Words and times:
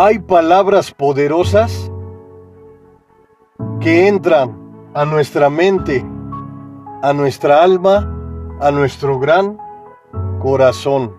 Hay 0.00 0.20
palabras 0.20 0.92
poderosas 0.92 1.90
que 3.80 4.06
entran 4.06 4.56
a 4.94 5.04
nuestra 5.04 5.50
mente, 5.50 6.04
a 7.02 7.12
nuestra 7.12 7.64
alma, 7.64 8.08
a 8.60 8.70
nuestro 8.70 9.18
gran 9.18 9.58
corazón. 10.40 11.14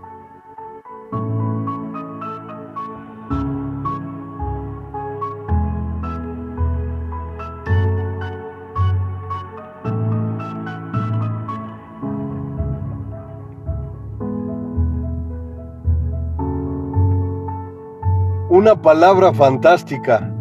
Una 18.69 18.83
palabra 18.83 19.33
fantástica 19.33 20.31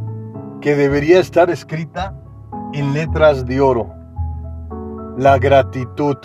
que 0.60 0.76
debería 0.76 1.18
estar 1.18 1.48
escrita 1.48 2.14
en 2.74 2.92
letras 2.92 3.46
de 3.46 3.58
oro. 3.58 3.88
La 5.16 5.38
gratitud. 5.38 6.18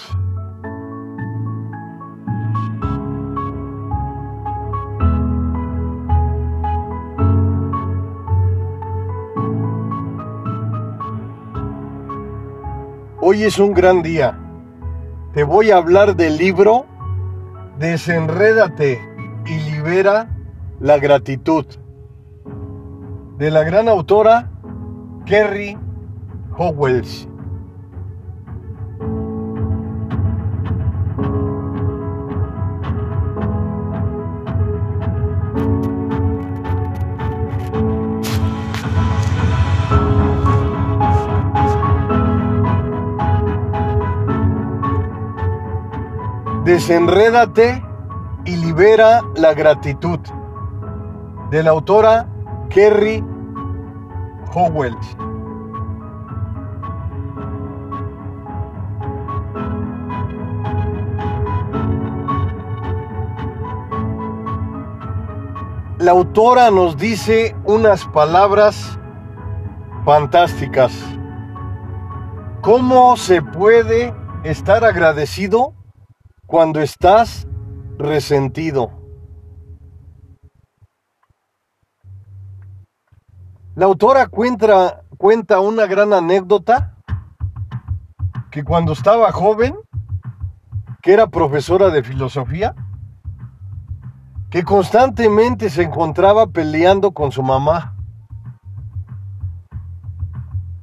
Hoy 13.22 13.44
es 13.44 13.58
un 13.60 13.74
gran 13.74 14.02
día. 14.02 14.38
Te 15.34 15.46
voy 15.46 15.72
a 15.72 15.78
hablar 15.78 16.18
del 16.18 16.36
libro 16.36 16.86
Desenrédate 17.80 19.00
y 19.46 19.72
libera 19.72 20.28
la 20.82 20.98
gratitud 20.98 21.66
de 23.44 23.52
la 23.52 23.66
gran 23.66 23.90
autora 23.90 24.50
Kerry 25.26 25.78
Howells. 26.58 27.28
Desenrédate 46.64 47.84
y 48.46 48.56
libera 48.56 49.22
la 49.36 49.54
gratitud 49.54 50.20
de 51.52 51.62
la 51.62 51.72
autora 51.72 52.30
Kerry 52.70 53.33
Howells. 54.54 55.18
La 66.00 66.12
autora 66.12 66.70
nos 66.70 66.98
dice 66.98 67.56
unas 67.64 68.06
palabras 68.06 69.00
fantásticas. 70.04 70.92
¿Cómo 72.62 73.16
se 73.16 73.42
puede 73.42 74.14
estar 74.44 74.84
agradecido 74.84 75.74
cuando 76.46 76.82
estás 76.82 77.48
resentido? 77.98 79.03
La 83.76 83.86
autora 83.86 84.28
cuenta, 84.28 85.02
cuenta 85.18 85.60
una 85.60 85.88
gran 85.88 86.14
anécdota 86.14 86.94
que 88.52 88.64
cuando 88.64 88.94
estaba 88.94 89.32
joven, 89.32 89.76
que 91.02 91.12
era 91.12 91.26
profesora 91.26 91.90
de 91.90 92.04
filosofía, 92.04 92.76
que 94.52 94.64
constantemente 94.64 95.72
se 95.72 95.82
encontraba 95.82 96.46
peleando 96.46 97.14
con 97.14 97.32
su 97.32 97.42
mamá. 97.42 97.96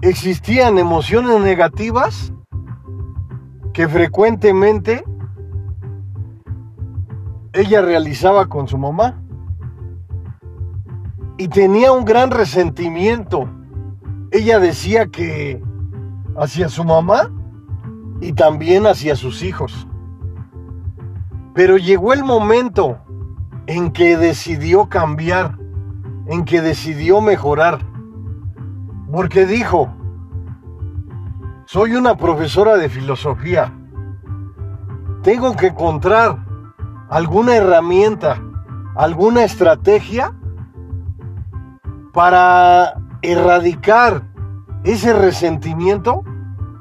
Existían 0.01 0.77
emociones 0.77 1.39
negativas 1.41 2.33
que 3.73 3.87
frecuentemente 3.87 5.05
ella 7.53 7.83
realizaba 7.83 8.47
con 8.47 8.67
su 8.67 8.79
mamá 8.79 9.20
y 11.41 11.49
tenía 11.49 11.91
un 11.91 12.05
gran 12.05 12.31
resentimiento. 12.31 13.49
Ella 14.31 14.59
decía 14.59 15.07
que 15.07 15.59
hacia 16.37 16.69
su 16.69 16.85
mamá 16.85 17.31
y 18.21 18.35
también 18.35 18.87
hacia 18.87 19.17
sus 19.17 19.43
hijos. 19.43 19.89
Pero 21.55 21.79
llegó 21.79 22.13
el 22.13 22.25
momento 22.25 22.99
en 23.67 23.91
que 23.91 24.19
decidió 24.19 24.91
cambiar, 24.91 25.57
en 26.27 26.45
que 26.45 26.61
decidió 26.61 27.23
mejorar, 27.23 27.79
porque 29.11 29.47
dijo, 29.47 29.89
soy 31.65 31.95
una 31.95 32.19
profesora 32.19 32.77
de 32.77 32.91
filosofía, 32.91 33.73
tengo 35.23 35.57
que 35.57 35.69
encontrar 35.69 36.45
alguna 37.09 37.57
herramienta, 37.57 38.43
alguna 38.95 39.43
estrategia 39.43 40.35
para 42.13 42.95
erradicar 43.23 44.23
ese 44.85 45.13
resentimiento 45.13 46.25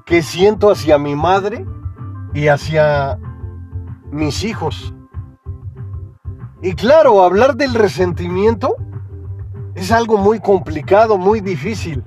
que 0.06 0.24
siento 0.24 0.72
hacia 0.72 0.98
mi 0.98 1.16
madre 1.16 1.66
y 2.34 2.48
hacia 2.48 3.20
mis 4.12 4.44
hijos. 4.44 4.94
Y 6.62 6.74
claro, 6.74 7.24
hablar 7.24 7.56
del 7.56 7.74
resentimiento 7.74 8.76
es 9.76 9.92
algo 9.92 10.18
muy 10.18 10.40
complicado, 10.40 11.18
muy 11.18 11.40
difícil, 11.40 12.04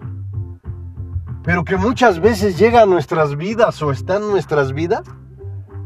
pero 1.43 1.65
que 1.65 1.77
muchas 1.77 2.21
veces 2.21 2.59
llega 2.59 2.83
a 2.83 2.87
nuestras 2.87 3.37
vidas 3.37 3.81
o 3.83 3.91
está 3.91 4.17
en 4.17 4.31
nuestras 4.31 4.73
vidas 4.73 5.03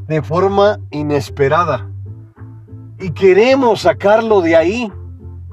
de 0.07 0.23
forma 0.23 0.79
inesperada. 0.91 1.89
Y 2.99 3.11
queremos 3.11 3.83
sacarlo 3.83 4.41
de 4.41 4.57
ahí, 4.57 4.93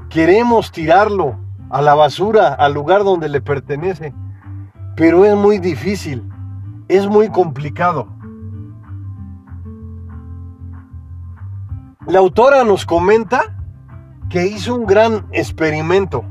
queremos 0.10 0.72
tirarlo, 0.72 1.43
a 1.74 1.82
la 1.82 1.96
basura, 1.96 2.54
al 2.54 2.72
lugar 2.72 3.04
donde 3.04 3.28
le 3.28 3.42
pertenece. 3.42 4.14
Pero 4.96 5.26
es 5.26 5.36
muy 5.36 5.58
difícil, 5.58 6.24
es 6.88 7.08
muy 7.08 7.30
complicado. 7.30 8.08
La 12.06 12.20
autora 12.20 12.64
nos 12.64 12.86
comenta 12.86 13.58
que 14.30 14.46
hizo 14.46 14.76
un 14.76 14.86
gran 14.86 15.26
experimento. 15.32 16.24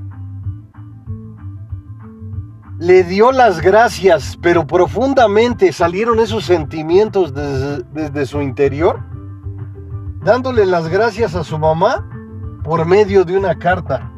Le 2.79 3.03
dio 3.03 3.33
las 3.33 3.61
gracias, 3.61 4.39
pero 4.41 4.65
profundamente 4.65 5.73
salieron 5.73 6.21
esos 6.21 6.45
sentimientos 6.45 7.35
desde, 7.35 7.83
desde 7.93 8.27
su 8.27 8.41
interior, 8.43 9.01
dándole 10.21 10.67
las 10.67 10.87
gracias 10.87 11.35
a 11.35 11.43
su 11.43 11.59
mamá 11.59 12.09
por 12.63 12.87
medio 12.87 13.25
de 13.25 13.37
una 13.37 13.59
carta 13.59 14.12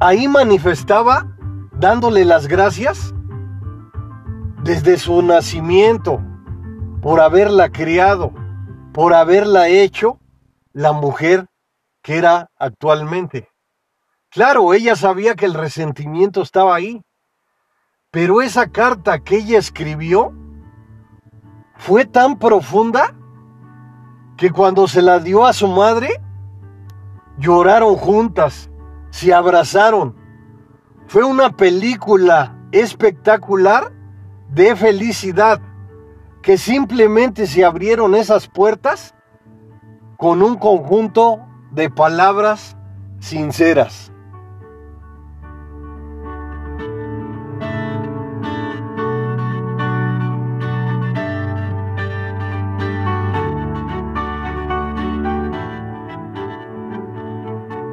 ahí 0.00 0.28
manifestaba 0.28 1.26
dándole 1.72 2.24
las 2.24 2.48
gracias 2.48 3.14
desde 4.62 4.96
su 4.98 5.22
nacimiento 5.22 6.22
por 7.02 7.20
haberla 7.20 7.70
criado, 7.70 8.32
por 8.92 9.14
haberla 9.14 9.68
hecho 9.68 10.18
la 10.72 10.92
mujer 10.92 11.46
que 12.02 12.16
era 12.16 12.50
actualmente. 12.58 13.48
Claro, 14.30 14.72
ella 14.72 14.96
sabía 14.96 15.34
que 15.34 15.44
el 15.44 15.54
resentimiento 15.54 16.42
estaba 16.42 16.74
ahí, 16.74 17.02
pero 18.10 18.42
esa 18.42 18.70
carta 18.70 19.20
que 19.20 19.36
ella 19.36 19.58
escribió 19.58 20.32
fue 21.76 22.04
tan 22.04 22.38
profunda 22.38 23.14
que 24.36 24.50
cuando 24.50 24.88
se 24.88 25.02
la 25.02 25.18
dio 25.18 25.44
a 25.44 25.52
su 25.52 25.68
madre, 25.68 26.20
lloraron 27.38 27.96
juntas 27.96 28.69
se 29.10 29.34
abrazaron. 29.34 30.16
Fue 31.06 31.24
una 31.24 31.50
película 31.50 32.56
espectacular 32.72 33.92
de 34.48 34.74
felicidad 34.76 35.60
que 36.42 36.56
simplemente 36.56 37.46
se 37.46 37.64
abrieron 37.64 38.14
esas 38.14 38.48
puertas 38.48 39.14
con 40.16 40.42
un 40.42 40.56
conjunto 40.56 41.40
de 41.70 41.90
palabras 41.90 42.76
sinceras. 43.20 44.09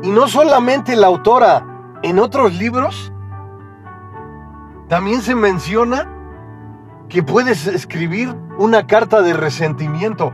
No 0.07 0.27
solamente 0.27 0.95
la 0.95 1.07
autora, 1.07 1.65
en 2.03 2.19
otros 2.19 2.53
libros 2.53 3.11
también 4.87 5.21
se 5.21 5.35
menciona 5.35 6.07
que 7.09 7.23
puedes 7.23 7.67
escribir 7.67 8.35
una 8.57 8.87
carta 8.87 9.21
de 9.21 9.33
resentimiento 9.33 10.33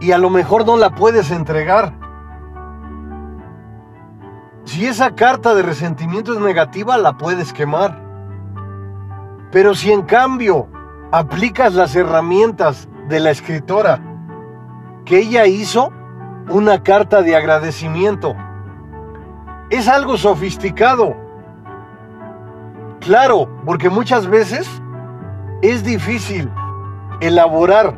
y 0.00 0.12
a 0.12 0.18
lo 0.18 0.30
mejor 0.30 0.66
no 0.66 0.76
la 0.76 0.94
puedes 0.94 1.30
entregar. 1.30 1.94
Si 4.64 4.86
esa 4.86 5.14
carta 5.14 5.54
de 5.54 5.62
resentimiento 5.62 6.32
es 6.32 6.40
negativa, 6.40 6.96
la 6.96 7.18
puedes 7.18 7.52
quemar. 7.52 8.00
Pero 9.50 9.74
si 9.74 9.92
en 9.92 10.02
cambio 10.02 10.68
aplicas 11.10 11.74
las 11.74 11.96
herramientas 11.96 12.88
de 13.08 13.20
la 13.20 13.30
escritora 13.30 14.00
que 15.04 15.18
ella 15.18 15.46
hizo, 15.46 15.92
una 16.50 16.82
carta 16.82 17.22
de 17.22 17.36
agradecimiento, 17.36 18.34
es 19.70 19.86
algo 19.88 20.16
sofisticado. 20.16 21.16
Claro, 22.98 23.48
porque 23.64 23.88
muchas 23.88 24.26
veces 24.26 24.68
es 25.62 25.84
difícil 25.84 26.50
elaborar 27.20 27.96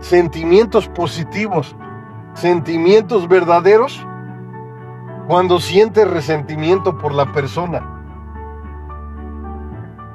sentimientos 0.00 0.88
positivos, 0.88 1.76
sentimientos 2.32 3.28
verdaderos, 3.28 4.04
cuando 5.28 5.60
sientes 5.60 6.08
resentimiento 6.10 6.98
por 6.98 7.12
la 7.12 7.26
persona. 7.32 7.88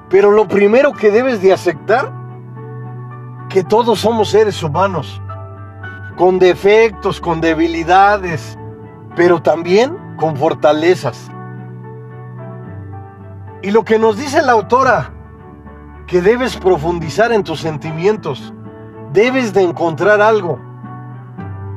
Pero 0.10 0.32
lo 0.32 0.48
primero 0.48 0.94
que 0.94 1.12
debes 1.12 1.42
de 1.42 1.54
aceptar, 1.54 2.12
que 3.50 3.64
todos 3.64 4.00
somos 4.00 4.30
seres 4.30 4.62
humanos, 4.64 5.22
con 6.18 6.40
defectos, 6.40 7.22
con 7.22 7.40
debilidades, 7.40 8.58
pero 9.16 9.42
también 9.42 9.96
con 10.18 10.36
fortalezas. 10.36 11.30
Y 13.62 13.72
lo 13.72 13.86
que 13.86 14.00
nos 14.00 14.18
dice 14.18 14.42
la 14.42 14.54
autora, 14.54 15.14
que 16.08 16.22
debes 16.22 16.58
profundizar 16.58 17.32
en 17.32 17.44
tus 17.44 17.60
sentimientos, 17.62 18.54
debes 19.14 19.54
de 19.54 19.62
encontrar 19.62 20.20
algo, 20.20 20.60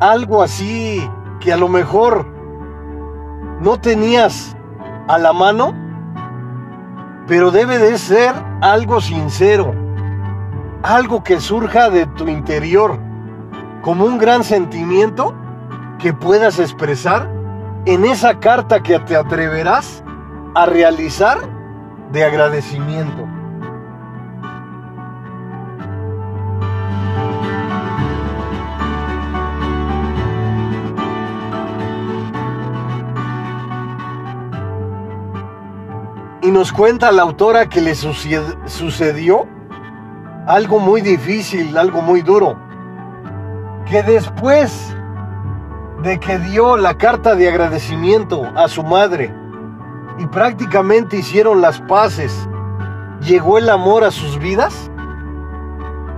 algo 0.01 0.43
así 0.43 1.07
que 1.39 1.53
a 1.53 1.57
lo 1.57 1.69
mejor 1.69 2.27
no 3.61 3.79
tenías 3.79 4.57
a 5.07 5.19
la 5.19 5.35
mano, 5.35 5.75
pero 7.27 7.51
debe 7.51 7.79
de 7.79 7.99
ser 7.99 8.35
algo 8.63 9.03
sincero, 9.03 9.75
algo 10.83 11.23
que 11.23 11.41
surja 11.41 11.91
de 11.91 12.07
tu 12.07 12.27
interior, 12.29 13.10
como 13.83 14.05
un 14.05 14.19
gran 14.19 14.45
sentimiento 14.45 15.35
que 15.99 16.13
puedas 16.13 16.59
expresar 16.59 17.29
en 17.87 18.05
esa 18.05 18.39
carta 18.41 18.83
que 18.83 18.99
te 19.01 19.17
atreverás 19.17 20.03
a 20.55 20.67
realizar 20.67 21.39
de 22.13 22.25
agradecimiento. 22.25 23.27
Y 36.43 36.51
nos 36.51 36.73
cuenta 36.73 37.13
la 37.13 37.23
autora 37.23 37.69
que 37.69 37.81
le 37.81 37.95
sucedió 37.95 39.47
algo 40.47 40.81
muy 40.81 41.01
difícil, 41.01 41.77
algo 41.77 42.03
muy 42.03 42.23
duro. 42.23 42.70
Que 43.91 44.05
después 44.05 44.97
de 46.05 46.21
que 46.21 46.39
dio 46.39 46.77
la 46.77 46.97
carta 46.97 47.35
de 47.35 47.49
agradecimiento 47.49 48.49
a 48.55 48.69
su 48.69 48.85
madre 48.85 49.35
y 50.17 50.27
prácticamente 50.27 51.17
hicieron 51.17 51.61
las 51.61 51.81
paces, 51.81 52.49
llegó 53.21 53.59
el 53.59 53.69
amor 53.69 54.05
a 54.05 54.13
sus 54.13 54.39
vidas, 54.39 54.89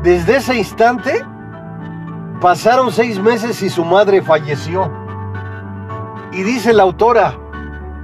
desde 0.03 0.37
ese 0.37 0.55
instante 0.55 1.25
pasaron 2.43 2.93
seis 2.93 3.19
meses 3.19 3.63
y 3.63 3.71
su 3.71 3.87
madre 3.87 4.21
falleció. 4.21 4.93
Y 6.31 6.43
dice 6.43 6.75
la 6.75 6.83
autora 6.83 7.39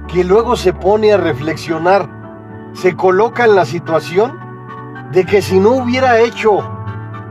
que 0.07 0.23
luego 0.23 0.55
se 0.55 0.73
pone 0.73 1.13
a 1.13 1.17
reflexionar, 1.17 2.09
se 2.73 2.95
coloca 2.95 3.45
en 3.45 3.53
la 3.53 3.65
situación 3.65 4.35
de 5.11 5.27
que 5.27 5.43
si 5.43 5.59
no 5.59 5.73
hubiera 5.73 6.17
hecho 6.21 6.67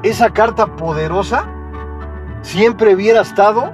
esa 0.05 0.31
carta 0.31 0.77
poderosa, 0.77 1.49
siempre 2.43 2.95
hubiera 2.95 3.21
estado 3.21 3.73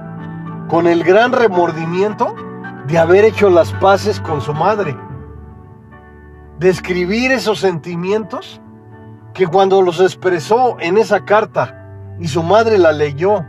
con 0.67 0.87
el 0.87 1.03
gran 1.03 1.31
remordimiento 1.31 2.35
de 2.87 2.97
haber 2.97 3.25
hecho 3.25 3.49
las 3.49 3.73
paces 3.73 4.19
con 4.19 4.41
su 4.41 4.53
madre. 4.53 4.97
Describir 6.59 7.31
esos 7.31 7.59
sentimientos 7.59 8.61
que 9.33 9.47
cuando 9.47 9.81
los 9.81 9.99
expresó 9.99 10.77
en 10.79 10.97
esa 10.97 11.25
carta 11.25 12.15
y 12.19 12.27
su 12.27 12.43
madre 12.43 12.77
la 12.77 12.91
leyó 12.91 13.45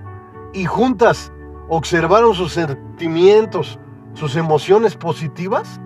y 0.53 0.65
juntas 0.65 1.33
observaron 1.69 2.35
sus 2.35 2.53
sentimientos, 2.53 3.79
sus 4.15 4.37
emociones 4.37 4.97
positivas, 4.97 5.81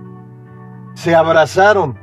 se 0.94 1.14
abrazaron 1.14 1.98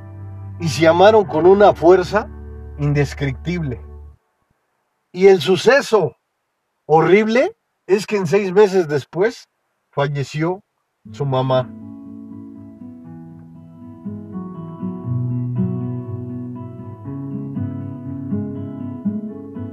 y 0.60 0.68
se 0.70 0.88
amaron 0.88 1.26
con 1.26 1.46
una 1.46 1.74
fuerza 1.74 2.30
indescriptible. 2.78 3.82
Y 5.12 5.28
el 5.28 5.42
suceso 5.42 6.17
horrible 6.88 7.56
es 7.86 8.08
que 8.08 8.18
en 8.18 8.26
seis 8.26 8.52
meses 8.52 8.88
después 8.88 9.48
falleció 9.92 10.64
su 11.12 11.26
mamá. 11.26 11.70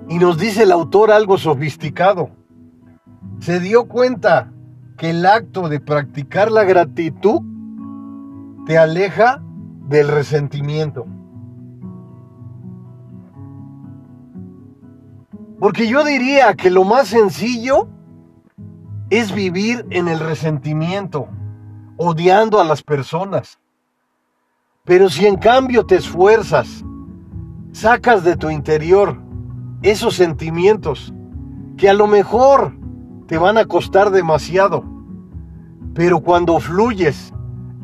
Y 0.08 0.18
nos 0.18 0.38
dice 0.38 0.64
el 0.64 0.72
autor 0.72 1.10
algo 1.10 1.38
sofisticado. 1.38 2.30
Se 3.40 3.58
dio 3.58 3.88
cuenta 3.88 4.52
que 4.96 5.10
el 5.10 5.26
acto 5.26 5.68
de 5.68 5.80
practicar 5.80 6.52
la 6.52 6.62
gratitud 6.64 7.40
te 8.66 8.78
aleja 8.78 9.42
del 9.88 10.08
resentimiento. 10.08 11.06
Porque 15.64 15.88
yo 15.88 16.04
diría 16.04 16.52
que 16.56 16.68
lo 16.68 16.84
más 16.84 17.08
sencillo 17.08 17.88
es 19.08 19.34
vivir 19.34 19.86
en 19.88 20.08
el 20.08 20.20
resentimiento, 20.20 21.26
odiando 21.96 22.60
a 22.60 22.64
las 22.64 22.82
personas. 22.82 23.58
Pero 24.84 25.08
si 25.08 25.24
en 25.24 25.36
cambio 25.36 25.86
te 25.86 25.96
esfuerzas, 25.96 26.84
sacas 27.72 28.24
de 28.24 28.36
tu 28.36 28.50
interior 28.50 29.18
esos 29.80 30.16
sentimientos 30.16 31.14
que 31.78 31.88
a 31.88 31.94
lo 31.94 32.08
mejor 32.08 32.76
te 33.26 33.38
van 33.38 33.56
a 33.56 33.64
costar 33.64 34.10
demasiado, 34.10 34.84
pero 35.94 36.20
cuando 36.20 36.60
fluyes 36.60 37.32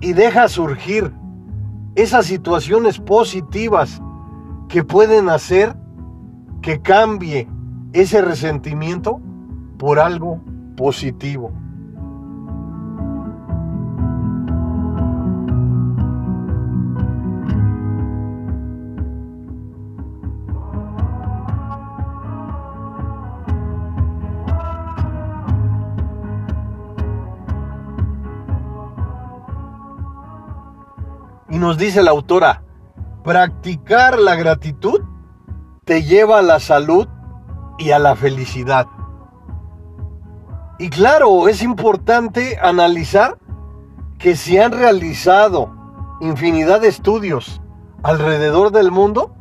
y 0.02 0.12
dejas 0.12 0.52
surgir 0.52 1.14
esas 1.94 2.26
situaciones 2.26 2.99
positivas 2.99 4.02
que 4.68 4.84
pueden 4.84 5.30
hacer 5.30 5.75
que 6.60 6.82
cambie 6.82 7.49
ese 7.92 8.23
resentimiento 8.23 9.20
por 9.78 9.99
algo 9.99 10.40
positivo. 10.76 11.52
Y 31.49 31.59
nos 31.59 31.76
dice 31.76 32.02
la 32.02 32.12
autora, 32.12 32.62
practicar 33.25 34.18
la 34.18 34.37
gratitud 34.37 35.00
te 35.85 36.04
lleva 36.04 36.38
a 36.38 36.42
la 36.42 36.61
salud 36.61 37.09
y 37.80 37.90
a 37.90 37.99
la 37.99 38.14
felicidad. 38.14 38.87
Y 40.78 40.90
claro, 40.90 41.49
es 41.49 41.62
importante 41.62 42.58
analizar 42.62 43.38
que 44.18 44.37
se 44.37 44.62
han 44.62 44.72
realizado 44.72 45.75
infinidad 46.20 46.80
de 46.82 46.88
estudios 46.88 47.60
alrededor 48.02 48.70
del 48.70 48.92
mundo 48.92 49.34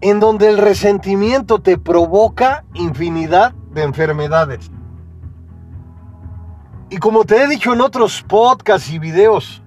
en 0.00 0.20
donde 0.20 0.48
el 0.48 0.58
resentimiento 0.58 1.60
te 1.60 1.78
provoca 1.78 2.64
infinidad 2.74 3.54
de 3.72 3.82
enfermedades. 3.82 4.70
Y 6.90 6.98
como 6.98 7.24
te 7.24 7.42
he 7.42 7.48
dicho 7.48 7.72
en 7.72 7.80
otros 7.80 8.22
podcasts 8.22 8.90
y 8.90 8.98
videos, 8.98 9.62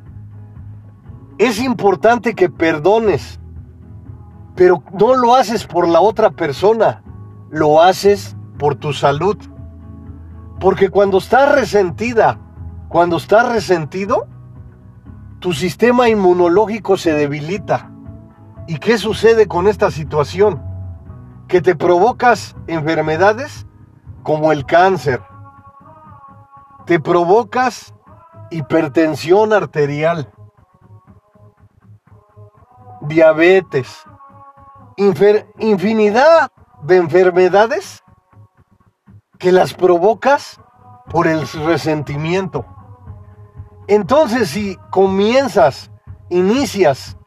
es 1.38 1.60
importante 1.60 2.36
que 2.36 2.50
perdones, 2.50 3.39
pero 4.56 4.84
no 5.00 5.15
lo 5.15 5.36
haces 5.36 5.65
por 5.65 5.88
la 5.88 6.01
otra 6.01 6.32
persona, 6.32 7.03
lo 7.50 7.82
haces 7.82 8.36
por 8.58 8.75
tu 8.75 8.94
salud. 8.94 9.38
Porque 10.60 10.89
cuando 10.89 11.20
estás 11.20 11.54
resentida 11.54 12.39
cuando 12.89 13.18
estás 13.18 13.51
resentido, 13.51 14.27
tu 15.39 15.51
sistema 15.54 16.08
inmunológico 16.08 16.96
se 16.98 17.13
debilita. 17.13 17.92
¿Y 18.66 18.80
qué 18.80 18.98
sucede 18.98 19.48
con 19.48 19.68
esta 19.68 19.92
situación? 19.92 20.62
Que 21.48 21.62
te 21.62 21.75
provocas 21.75 22.56
enfermedades 22.68 23.68
como 24.24 24.51
el 24.51 24.66
cáncer. 24.66 25.22
Te 26.86 27.00
provocas 27.00 27.94
hipertensión 28.51 29.51
arterial, 29.51 30.32
diabetes, 33.01 34.06
infinidad 35.60 36.51
de 36.88 36.98
enfermedades 36.98 38.01
que 39.38 39.51
las 39.51 39.74
provocas 39.74 40.60
por 41.10 41.27
el 41.27 41.48
resentimiento. 41.48 42.65
Entonces, 43.88 44.50
si 44.50 44.77
comienzas, 44.89 45.91
inicias 46.29 47.17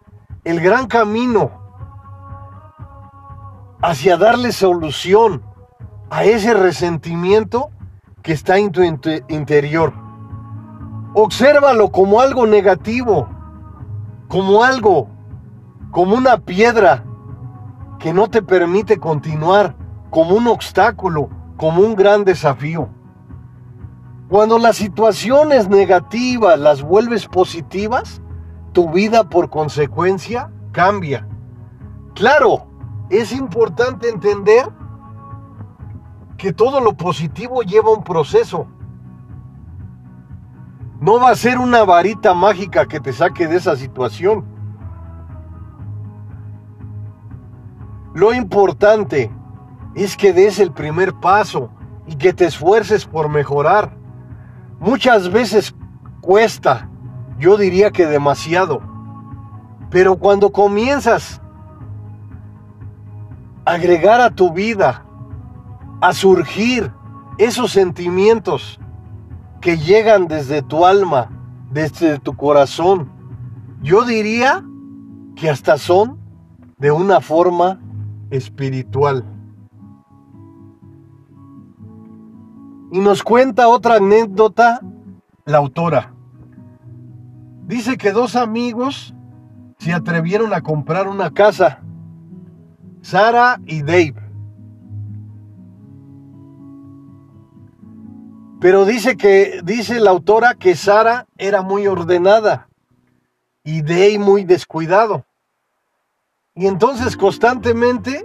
el 0.45 0.61
gran 0.61 0.87
camino 0.87 1.51
hacia 3.83 4.17
darle 4.17 4.53
solución 4.53 5.43
a 6.11 6.25
ese 6.25 6.55
resentimiento 6.55 7.71
que 8.23 8.33
está 8.33 8.59
en 8.59 8.73
tu 8.73 8.83
interior, 8.83 9.93
obsérvalo 11.15 11.91
como 11.91 12.21
algo 12.21 12.47
negativo, 12.47 13.29
como 14.29 14.65
algo, 14.65 15.09
como 15.91 16.15
una 16.15 16.39
piedra 16.39 17.05
que 18.01 18.13
no 18.13 18.29
te 18.29 18.43
permite 18.43 18.99
continuar, 18.99 19.77
como 20.11 20.35
un 20.35 20.49
obstáculo, 20.49 21.29
como 21.57 21.83
un 21.83 21.95
gran 21.95 22.25
desafío. 22.25 22.89
Cuando 24.29 24.59
las 24.59 24.77
situaciones 24.77 25.69
negativas 25.69 26.59
las 26.59 26.83
vuelves 26.83 27.27
positivas, 27.29 28.23
tu 28.73 28.91
vida 28.91 29.29
por 29.29 29.51
consecuencia 29.51 30.51
cambia. 30.73 31.29
Claro, 32.15 32.67
es 33.11 33.33
importante 33.33 34.09
entender 34.09 34.67
que 36.39 36.53
todo 36.53 36.81
lo 36.81 36.95
positivo 36.95 37.63
lleva 37.63 37.93
un 37.93 38.03
proceso. 38.03 38.67
No 41.01 41.21
va 41.21 41.31
a 41.31 41.37
ser 41.37 41.59
una 41.59 41.85
varita 41.85 42.33
mágica 42.33 42.87
que 42.87 43.01
te 43.01 43.13
saque 43.13 43.47
de 43.47 43.57
esa 43.57 43.77
situación. 43.77 44.45
Lo 48.15 48.35
importante 48.35 49.31
es 49.95 50.17
que 50.17 50.33
des 50.33 50.59
el 50.59 50.73
primer 50.73 51.15
paso 51.15 51.71
y 52.07 52.17
que 52.17 52.33
te 52.33 52.47
esfuerces 52.47 53.05
por 53.05 53.29
mejorar. 53.29 53.97
Muchas 54.81 55.31
veces 55.31 55.75
cuesta, 56.21 56.89
yo 57.39 57.57
diría 57.57 57.91
que 57.91 58.07
demasiado. 58.07 58.83
Pero 59.91 60.17
cuando 60.17 60.51
comienzas 60.51 61.41
a 63.65 63.73
agregar 63.73 64.21
a 64.21 64.31
tu 64.31 64.53
vida, 64.53 65.05
a 66.01 66.13
surgir 66.13 66.93
esos 67.39 67.73
sentimientos 67.73 68.81
que 69.61 69.79
llegan 69.79 70.27
desde 70.27 70.63
tu 70.63 70.85
alma, 70.85 71.29
desde 71.71 72.19
tu 72.19 72.35
corazón, 72.37 73.11
yo 73.83 74.05
diría 74.05 74.65
que 75.37 75.49
hasta 75.49 75.79
son 75.79 76.19
de 76.79 76.91
una 76.91 77.21
forma 77.21 77.79
espiritual. 78.31 79.25
Y 82.93 82.99
nos 82.99 83.23
cuenta 83.23 83.69
otra 83.69 83.97
anécdota 83.97 84.81
la 85.45 85.59
autora. 85.59 86.15
Dice 87.67 87.97
que 87.97 88.13
dos 88.13 88.35
amigos 88.35 89.15
se 89.79 89.93
atrevieron 89.93 90.53
a 90.53 90.61
comprar 90.61 91.09
una 91.09 91.31
casa, 91.31 91.83
Sara 93.01 93.61
y 93.65 93.83
Dave. 93.83 94.15
Pero 98.61 98.85
dice 98.85 99.17
que 99.17 99.61
dice 99.65 100.01
la 100.01 100.11
autora 100.11 100.55
que 100.55 100.77
Sara 100.77 101.27
era 101.39 101.63
muy 101.63 101.87
ordenada 101.87 102.69
y 103.65 103.81
Dave 103.81 104.19
muy 104.19 104.45
descuidado. 104.45 105.25
Y 106.57 106.67
entonces 106.67 107.17
constantemente 107.17 108.25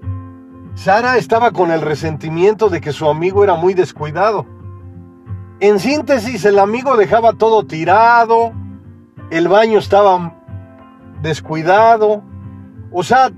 Sara 0.73 1.17
estaba 1.17 1.51
con 1.51 1.69
el 1.69 1.81
resentimiento 1.81 2.69
de 2.69 2.81
que 2.81 2.91
su 2.91 3.07
amigo 3.07 3.43
era 3.43 3.53
muy 3.53 3.75
descuidado. 3.75 4.47
En 5.59 5.79
síntesis, 5.79 6.43
el 6.43 6.57
amigo 6.57 6.97
dejaba 6.97 7.33
todo 7.33 7.65
tirado, 7.65 8.51
el 9.29 9.47
baño 9.47 9.77
estaba 9.77 10.33
descuidado. 11.21 12.23
O 12.91 13.03
sea, 13.03 13.31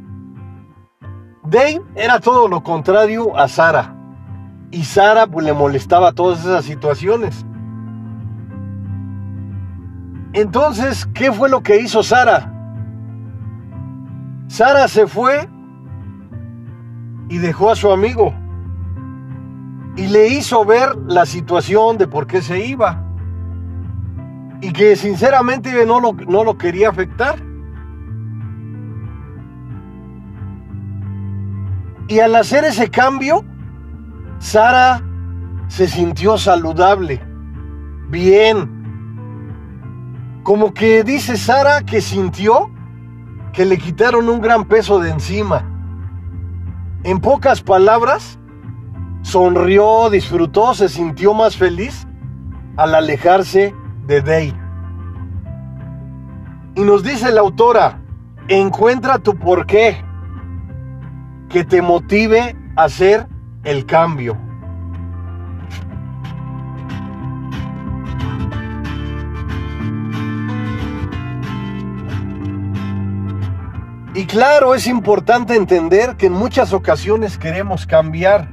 Dave 1.43 1.81
era 1.95 2.21
todo 2.21 2.47
lo 2.47 2.63
contrario 2.63 3.37
a 3.37 3.49
Sara. 3.49 3.93
Y 4.71 4.85
Sara 4.85 5.27
pues, 5.27 5.45
le 5.45 5.53
molestaba 5.53 6.13
todas 6.13 6.39
esas 6.39 6.63
situaciones. 6.63 7.45
Entonces, 10.31 11.05
¿qué 11.13 11.31
fue 11.31 11.49
lo 11.49 11.61
que 11.61 11.81
hizo 11.81 12.03
Sara? 12.03 12.56
Sara 14.47 14.87
se 14.87 15.07
fue 15.07 15.47
y 17.29 17.37
dejó 17.37 17.69
a 17.69 17.75
su 17.75 17.91
amigo 17.91 18.33
y 19.97 20.07
le 20.07 20.27
hizo 20.27 20.63
ver 20.63 20.95
la 21.07 21.25
situación 21.25 21.97
de 21.97 22.07
por 22.07 22.27
qué 22.27 22.41
se 22.41 22.65
iba 22.65 23.03
y 24.61 24.71
que 24.71 24.95
sinceramente 24.95 25.85
no 25.85 25.99
lo, 25.99 26.13
no 26.13 26.43
lo 26.43 26.57
quería 26.57 26.89
afectar. 26.89 27.39
Y 32.07 32.19
al 32.19 32.35
hacer 32.35 32.63
ese 32.63 32.89
cambio, 32.89 33.43
Sara 34.39 35.01
se 35.67 35.87
sintió 35.87 36.37
saludable, 36.37 37.21
bien. 38.09 38.75
Como 40.43 40.73
que 40.73 41.03
dice 41.03 41.35
Sara 41.35 41.81
que 41.81 41.99
sintió 41.99 42.71
que 43.57 43.65
le 43.65 43.79
quitaron 43.79 44.29
un 44.29 44.39
gran 44.39 44.65
peso 44.65 44.99
de 44.99 45.09
encima. 45.09 45.65
En 47.03 47.19
pocas 47.19 47.63
palabras, 47.63 48.37
sonrió, 49.23 50.11
disfrutó, 50.11 50.75
se 50.75 50.87
sintió 50.87 51.33
más 51.33 51.57
feliz 51.57 52.05
al 52.75 52.93
alejarse 52.93 53.73
de 54.05 54.21
Day. 54.21 54.55
Y 56.75 56.81
nos 56.81 57.01
dice 57.01 57.31
la 57.31 57.41
autora, 57.41 57.99
encuentra 58.47 59.17
tu 59.17 59.35
porqué 59.35 60.05
que 61.49 61.63
te 61.63 61.81
motive 61.81 62.55
a 62.75 62.83
hacer 62.83 63.27
el 63.63 63.87
cambio. 63.87 64.37
Y 74.17 74.25
claro, 74.25 74.73
es 74.73 74.87
importante 74.87 75.55
entender 75.55 76.15
que 76.17 76.25
en 76.25 76.33
muchas 76.33 76.73
ocasiones 76.73 77.37
queremos 77.37 77.85
cambiar, 77.85 78.49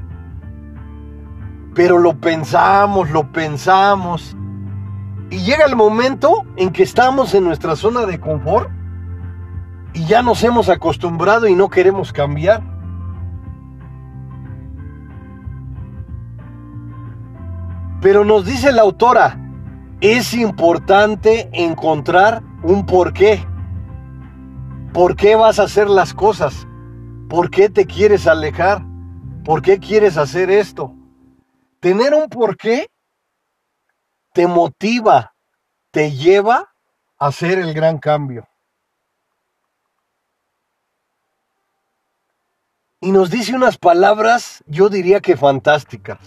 pero 1.75 1.97
lo 1.97 2.21
pensamos, 2.21 3.09
lo 3.09 3.33
pensamos, 3.33 4.37
y 5.31 5.39
llega 5.39 5.65
el 5.65 5.75
momento 5.75 6.45
en 6.57 6.71
que 6.71 6.83
estamos 6.83 7.33
en 7.33 7.45
nuestra 7.45 7.77
zona 7.77 8.05
de 8.05 8.21
confort 8.21 8.69
y 9.95 10.05
ya 10.05 10.21
nos 10.21 10.45
hemos 10.45 10.69
acostumbrado 10.69 11.49
y 11.49 11.55
no 11.55 11.71
queremos 11.71 12.13
cambiar. 12.13 12.63
Pero 18.03 18.23
nos 18.27 18.45
dice 18.45 18.71
la 18.71 18.83
autora, 18.83 19.39
es 20.03 20.35
importante 20.35 21.49
encontrar 21.55 22.43
un 22.63 22.85
porqué. 22.85 23.47
¿Por 24.95 25.17
qué 25.17 25.35
vas 25.35 25.59
a 25.59 25.65
hacer 25.65 25.91
las 25.91 26.15
cosas? 26.15 26.69
¿Por 27.29 27.51
qué 27.51 27.69
te 27.69 27.85
quieres 27.85 28.29
alejar? 28.29 28.81
¿Por 29.45 29.61
qué 29.61 29.81
quieres 29.81 30.17
hacer 30.17 30.51
esto? 30.51 30.95
Tener 31.81 32.15
un 32.15 32.29
porqué 32.29 32.89
te 34.33 34.47
motiva, 34.47 35.35
te 35.91 36.13
lleva 36.13 36.73
a 37.19 37.27
hacer 37.27 37.59
el 37.59 37.75
gran 37.75 37.99
cambio. 37.99 38.47
Y 43.01 43.11
nos 43.11 43.31
dice 43.31 43.55
unas 43.55 43.77
palabras, 43.79 44.63
yo 44.69 44.89
diría 44.89 45.21
que 45.21 45.37
fantásticas 45.37 46.19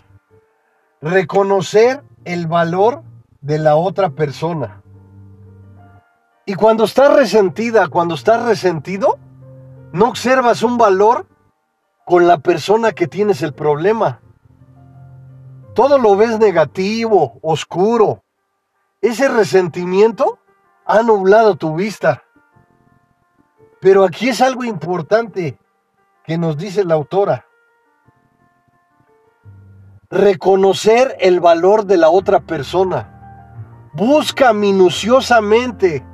reconocer 1.02 2.04
el 2.26 2.48
valor 2.48 3.04
de 3.40 3.60
la 3.60 3.78
otra 3.78 4.10
persona. 4.10 4.84
Y 6.50 6.56
cuando 6.56 6.86
estás 6.86 7.14
resentida, 7.14 7.90
cuando 7.90 8.16
estás 8.16 8.42
resentido, 8.46 9.20
no 9.92 10.08
observas 10.08 10.64
un 10.64 10.78
valor 10.78 11.28
con 12.06 12.26
la 12.26 12.38
persona 12.38 12.94
que 12.94 13.06
tienes 13.06 13.42
el 13.42 13.54
problema. 13.54 14.22
Todo 15.76 15.98
lo 15.98 16.16
ves 16.16 16.40
negativo, 16.40 17.38
oscuro. 17.42 18.24
ese 19.02 19.28
resentimiento 19.28 20.40
ha 20.86 21.04
nublado 21.04 21.58
tu 21.58 21.76
vista. 21.76 22.24
Pero 23.82 24.06
aquí 24.06 24.30
es 24.30 24.40
algo 24.40 24.64
importante 24.64 25.60
que 26.24 26.38
nos 26.38 26.58
dice 26.58 26.86
la 26.86 26.94
autora. 26.94 27.46
Reconocer 30.10 31.18
el 31.20 31.42
valor 31.42 31.86
de 31.86 31.98
la 31.98 32.10
otra 32.10 32.40
persona. 32.40 33.90
Busca 33.92 34.54
minuciosamente. 34.54 36.06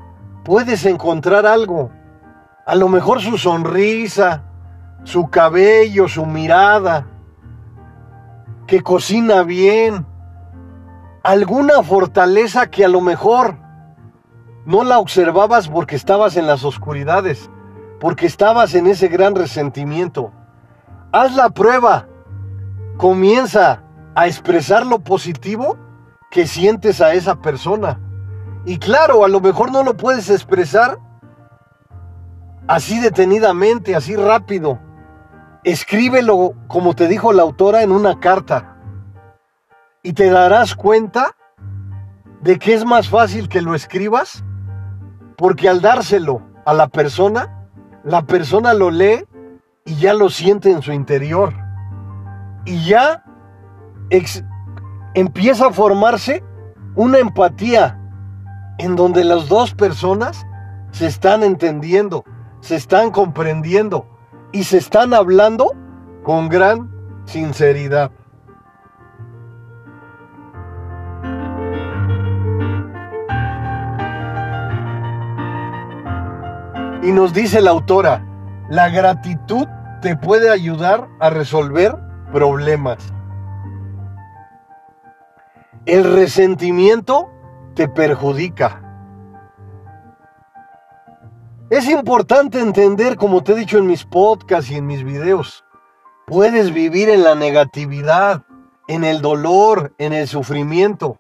Puedes 0.43 0.85
encontrar 0.85 1.45
algo. 1.45 1.91
A 2.65 2.75
lo 2.75 2.89
mejor 2.89 3.21
su 3.21 3.37
sonrisa, 3.37 4.43
su 5.03 5.29
cabello, 5.29 6.07
su 6.07 6.25
mirada, 6.25 7.07
que 8.67 8.81
cocina 8.81 9.43
bien, 9.43 10.05
alguna 11.23 11.83
fortaleza 11.83 12.67
que 12.67 12.85
a 12.85 12.87
lo 12.87 13.01
mejor 13.01 13.57
no 14.65 14.83
la 14.83 14.99
observabas 14.99 15.67
porque 15.67 15.95
estabas 15.95 16.37
en 16.37 16.47
las 16.47 16.63
oscuridades, 16.63 17.49
porque 17.99 18.25
estabas 18.25 18.75
en 18.75 18.87
ese 18.87 19.07
gran 19.07 19.35
resentimiento. 19.35 20.31
Haz 21.11 21.35
la 21.35 21.49
prueba, 21.49 22.07
comienza 22.97 23.83
a 24.15 24.27
expresar 24.27 24.85
lo 24.85 24.99
positivo 24.99 25.77
que 26.31 26.47
sientes 26.47 27.01
a 27.01 27.13
esa 27.13 27.35
persona. 27.35 27.99
Y 28.65 28.77
claro, 28.77 29.25
a 29.25 29.27
lo 29.27 29.41
mejor 29.41 29.71
no 29.71 29.83
lo 29.83 29.97
puedes 29.97 30.29
expresar 30.29 30.97
así 32.67 32.99
detenidamente, 32.99 33.95
así 33.95 34.15
rápido. 34.15 34.79
Escríbelo, 35.63 36.53
como 36.67 36.93
te 36.93 37.07
dijo 37.07 37.33
la 37.33 37.43
autora, 37.43 37.83
en 37.83 37.91
una 37.91 38.19
carta. 38.19 38.77
Y 40.01 40.13
te 40.13 40.29
darás 40.29 40.75
cuenta 40.75 41.35
de 42.41 42.59
que 42.59 42.73
es 42.73 42.85
más 42.85 43.09
fácil 43.09 43.47
que 43.47 43.61
lo 43.61 43.75
escribas, 43.75 44.43
porque 45.37 45.69
al 45.69 45.81
dárselo 45.81 46.41
a 46.65 46.73
la 46.73 46.87
persona, 46.87 47.67
la 48.03 48.23
persona 48.23 48.73
lo 48.73 48.91
lee 48.91 49.25
y 49.85 49.95
ya 49.95 50.13
lo 50.13 50.29
siente 50.29 50.71
en 50.71 50.81
su 50.81 50.91
interior. 50.91 51.53
Y 52.65 52.85
ya 52.85 53.23
empieza 55.13 55.67
a 55.67 55.73
formarse 55.73 56.43
una 56.95 57.19
empatía 57.19 57.99
en 58.77 58.95
donde 58.95 59.23
las 59.23 59.47
dos 59.47 59.73
personas 59.73 60.45
se 60.91 61.07
están 61.07 61.43
entendiendo, 61.43 62.23
se 62.61 62.75
están 62.75 63.11
comprendiendo 63.11 64.07
y 64.51 64.63
se 64.63 64.77
están 64.77 65.13
hablando 65.13 65.73
con 66.23 66.49
gran 66.49 66.91
sinceridad. 67.25 68.11
Y 77.01 77.11
nos 77.11 77.33
dice 77.33 77.59
la 77.59 77.71
autora, 77.71 78.25
la 78.69 78.89
gratitud 78.89 79.67
te 80.01 80.15
puede 80.15 80.49
ayudar 80.49 81.09
a 81.19 81.29
resolver 81.29 81.97
problemas. 82.31 82.97
El 85.85 86.15
resentimiento 86.15 87.32
te 87.75 87.87
perjudica. 87.87 88.81
Es 91.69 91.89
importante 91.89 92.59
entender, 92.59 93.15
como 93.17 93.43
te 93.43 93.53
he 93.53 93.55
dicho 93.55 93.77
en 93.77 93.87
mis 93.87 94.05
podcasts 94.05 94.69
y 94.69 94.75
en 94.75 94.85
mis 94.85 95.03
videos, 95.03 95.65
puedes 96.27 96.71
vivir 96.71 97.09
en 97.09 97.23
la 97.23 97.35
negatividad, 97.35 98.43
en 98.87 99.03
el 99.03 99.21
dolor, 99.21 99.93
en 99.97 100.13
el 100.13 100.27
sufrimiento, 100.27 101.19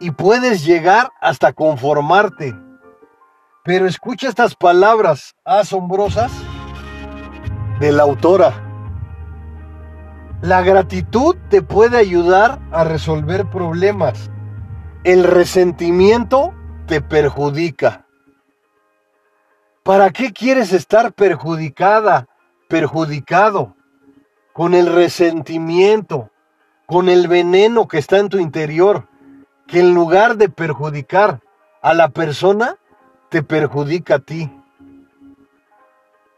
y 0.00 0.10
puedes 0.10 0.64
llegar 0.64 1.12
hasta 1.20 1.52
conformarte. 1.52 2.54
Pero 3.64 3.86
escucha 3.86 4.28
estas 4.28 4.54
palabras 4.54 5.36
asombrosas 5.44 6.32
de 7.80 7.92
la 7.92 8.02
autora. 8.02 8.62
La 10.42 10.62
gratitud 10.62 11.36
te 11.48 11.62
puede 11.62 11.96
ayudar 11.96 12.60
a 12.72 12.84
resolver 12.84 13.48
problemas. 13.50 14.30
El 15.06 15.22
resentimiento 15.22 16.52
te 16.88 17.00
perjudica. 17.00 18.08
¿Para 19.84 20.10
qué 20.10 20.32
quieres 20.32 20.72
estar 20.72 21.12
perjudicada, 21.12 22.26
perjudicado? 22.66 23.76
Con 24.52 24.74
el 24.74 24.92
resentimiento, 24.92 26.32
con 26.86 27.08
el 27.08 27.28
veneno 27.28 27.86
que 27.86 27.98
está 27.98 28.18
en 28.18 28.28
tu 28.28 28.38
interior, 28.38 29.06
que 29.68 29.78
en 29.78 29.94
lugar 29.94 30.38
de 30.38 30.48
perjudicar 30.48 31.40
a 31.82 31.94
la 31.94 32.08
persona, 32.08 32.74
te 33.28 33.44
perjudica 33.44 34.16
a 34.16 34.18
ti. 34.18 34.50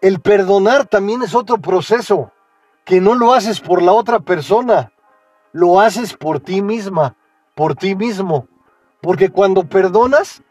El 0.02 0.20
perdonar 0.20 0.85
también 0.85 1.22
es 1.22 1.35
otro 1.35 1.57
proceso, 1.57 2.33
que 2.85 3.00
no 3.00 3.14
lo 3.14 3.33
haces 3.33 3.62
por 3.62 3.81
la 3.81 3.92
otra 3.92 4.20
persona, 4.20 4.92
lo 5.52 5.81
haces 5.81 6.12
por 6.12 6.40
ti 6.40 6.61
misma, 6.61 7.16
por 7.54 7.74
ti 7.74 7.94
mismo, 7.94 8.46
porque 9.00 9.30
cuando 9.30 9.64
perdonas, 9.64 10.42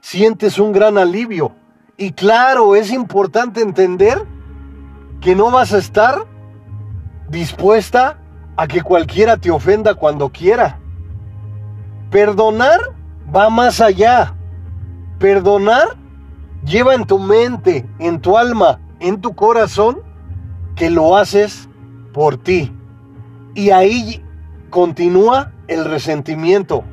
sientes 0.00 0.58
un 0.58 0.72
gran 0.72 0.98
alivio 0.98 1.52
y 1.98 2.12
claro, 2.12 2.76
es 2.76 2.92
importante 2.92 3.62
entender 3.62 4.22
que 5.20 5.34
no 5.34 5.50
vas 5.50 5.72
a 5.72 5.78
estar 5.78 6.26
dispuesta 7.28 8.18
a 8.56 8.66
que 8.66 8.82
cualquiera 8.82 9.38
te 9.38 9.50
ofenda 9.50 9.94
cuando 9.94 10.28
quiera. 10.28 10.78
Perdonar 12.10 12.80
va 13.34 13.48
más 13.48 13.80
allá. 13.80 14.34
Perdonar 15.18 15.96
lleva 16.64 16.94
en 16.94 17.06
tu 17.06 17.18
mente, 17.18 17.86
en 17.98 18.20
tu 18.20 18.36
alma, 18.36 18.78
en 19.00 19.20
tu 19.22 19.34
corazón, 19.34 20.02
que 20.74 20.90
lo 20.90 21.16
haces 21.16 21.68
por 22.12 22.36
ti. 22.36 22.72
Y 23.54 23.70
ahí 23.70 24.22
continúa 24.68 25.52
el 25.66 25.86
resentimiento. 25.86 26.84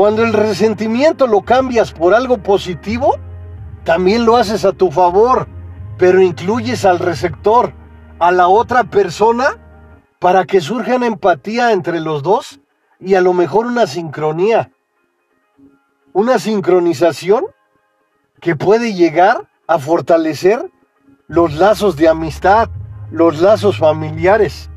Cuando 0.00 0.24
el 0.24 0.32
resentimiento 0.32 1.26
lo 1.26 1.42
cambias 1.42 1.92
por 1.92 2.14
algo 2.14 2.38
positivo, 2.38 3.18
también 3.84 4.24
lo 4.24 4.38
haces 4.38 4.64
a 4.64 4.72
tu 4.72 4.90
favor, 4.90 5.46
pero 5.98 6.22
incluyes 6.22 6.86
al 6.86 6.98
receptor, 6.98 7.74
a 8.18 8.32
la 8.32 8.48
otra 8.48 8.84
persona, 8.84 9.58
para 10.18 10.46
que 10.46 10.62
surja 10.62 10.96
una 10.96 11.06
empatía 11.06 11.72
entre 11.72 12.00
los 12.00 12.22
dos 12.22 12.60
y 12.98 13.14
a 13.14 13.20
lo 13.20 13.34
mejor 13.34 13.66
una 13.66 13.86
sincronía, 13.86 14.72
una 16.14 16.38
sincronización 16.38 17.44
que 18.40 18.56
puede 18.56 18.94
llegar 18.94 19.50
a 19.66 19.78
fortalecer 19.78 20.70
los 21.26 21.52
lazos 21.56 21.96
de 21.96 22.08
amistad, 22.08 22.70
los 23.10 23.38
lazos 23.42 23.76
familiares. 23.76 24.70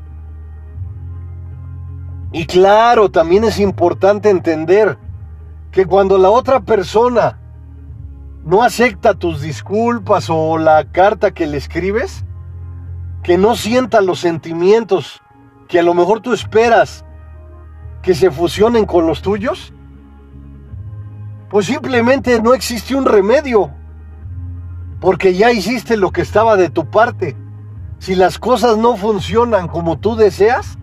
Y 2.30 2.44
claro, 2.44 3.10
también 3.10 3.44
es 3.44 3.58
importante 3.58 4.28
entender 4.28 4.98
que 5.74 5.86
cuando 5.86 6.18
la 6.18 6.30
otra 6.30 6.60
persona 6.60 7.40
no 8.44 8.62
acepta 8.62 9.14
tus 9.14 9.42
disculpas 9.42 10.30
o 10.30 10.56
la 10.56 10.84
carta 10.84 11.32
que 11.32 11.48
le 11.48 11.56
escribes, 11.56 12.24
que 13.24 13.38
no 13.38 13.56
sienta 13.56 14.00
los 14.00 14.20
sentimientos 14.20 15.20
que 15.66 15.80
a 15.80 15.82
lo 15.82 15.92
mejor 15.92 16.20
tú 16.20 16.32
esperas 16.32 17.04
que 18.02 18.14
se 18.14 18.30
fusionen 18.30 18.86
con 18.86 19.08
los 19.08 19.20
tuyos, 19.20 19.72
pues 21.50 21.66
simplemente 21.66 22.40
no 22.40 22.54
existe 22.54 22.94
un 22.94 23.04
remedio, 23.04 23.72
porque 25.00 25.34
ya 25.34 25.50
hiciste 25.50 25.96
lo 25.96 26.12
que 26.12 26.22
estaba 26.22 26.56
de 26.56 26.70
tu 26.70 26.88
parte. 26.88 27.36
Si 27.98 28.14
las 28.14 28.38
cosas 28.38 28.76
no 28.76 28.96
funcionan 28.96 29.66
como 29.66 29.98
tú 29.98 30.14
deseas, 30.14 30.78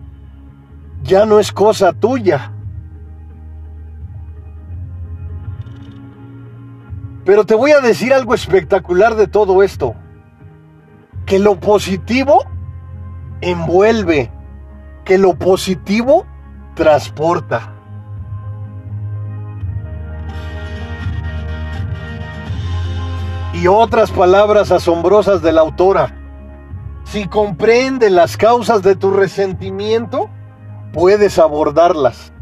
ya 1.02 1.24
no 1.24 1.40
es 1.40 1.50
cosa 1.50 1.94
tuya. 1.94 2.52
Pero 7.24 7.44
te 7.46 7.54
voy 7.54 7.70
a 7.70 7.80
decir 7.80 8.12
algo 8.12 8.34
espectacular 8.34 9.14
de 9.14 9.28
todo 9.28 9.62
esto. 9.62 9.94
Que 11.24 11.38
lo 11.38 11.60
positivo 11.60 12.44
envuelve, 13.40 14.30
que 15.04 15.18
lo 15.18 15.34
positivo 15.34 16.26
transporta. 16.74 17.72
Y 23.54 23.66
otras 23.68 24.10
palabras 24.10 24.72
asombrosas 24.72 25.42
de 25.42 25.52
la 25.52 25.60
autora. 25.60 26.16
Si 27.04 27.28
comprende 27.28 28.10
las 28.10 28.36
causas 28.36 28.82
de 28.82 28.96
tu 28.96 29.12
resentimiento, 29.12 30.30
puedes 30.92 31.38
abordarlas. 31.38 32.32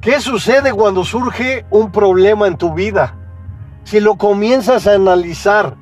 ¿Qué 0.00 0.20
sucede 0.20 0.72
cuando 0.72 1.04
surge 1.04 1.66
un 1.70 1.90
problema 1.90 2.46
en 2.46 2.56
tu 2.56 2.72
vida? 2.72 3.19
Si 3.84 4.00
lo 4.00 4.16
comienzas 4.16 4.86
a 4.86 4.94
analizar, 4.94 5.76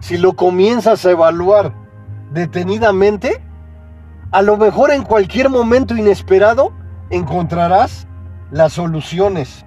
si 0.00 0.18
lo 0.18 0.34
comienzas 0.34 1.04
a 1.06 1.10
evaluar 1.10 1.74
detenidamente, 2.32 3.42
a 4.30 4.42
lo 4.42 4.56
mejor 4.56 4.90
en 4.90 5.04
cualquier 5.04 5.48
momento 5.48 5.96
inesperado 5.96 6.72
encontrarás 7.10 8.06
las 8.50 8.72
soluciones. 8.72 9.64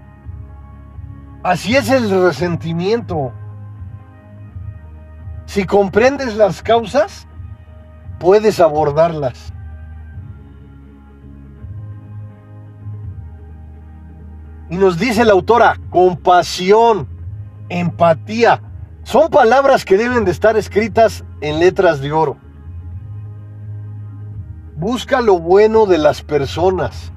Así 1.43 1.76
es 1.76 1.89
el 1.89 2.10
resentimiento. 2.10 3.32
Si 5.45 5.65
comprendes 5.65 6.36
las 6.36 6.62
causas, 6.62 7.28
puedes 8.19 8.60
abordarlas. 8.60 9.54
Y 14.69 14.76
nos 14.76 15.00
dice 15.00 15.23
la 15.23 15.32
autora, 15.32 15.78
compasión, 15.89 17.08
empatía, 17.69 18.62
son 19.03 19.30
palabras 19.30 19.86
que 19.86 19.97
deben 19.97 20.25
de 20.25 20.32
estar 20.32 20.58
escritas 20.58 21.23
en 21.41 21.60
letras 21.60 22.01
de 22.01 22.12
oro. 22.12 22.38
Busca 24.75 25.21
lo 25.21 25.39
bueno 25.39 25.86
de 25.86 25.97
las 25.97 26.21
personas. 26.21 27.12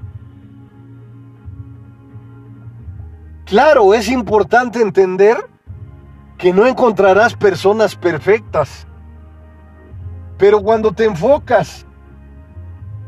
Claro, 3.44 3.94
es 3.94 4.08
importante 4.08 4.80
entender 4.80 5.36
que 6.38 6.52
no 6.52 6.66
encontrarás 6.66 7.34
personas 7.34 7.96
perfectas. 7.96 8.86
Pero 10.38 10.62
cuando 10.62 10.92
te 10.92 11.04
enfocas 11.04 11.84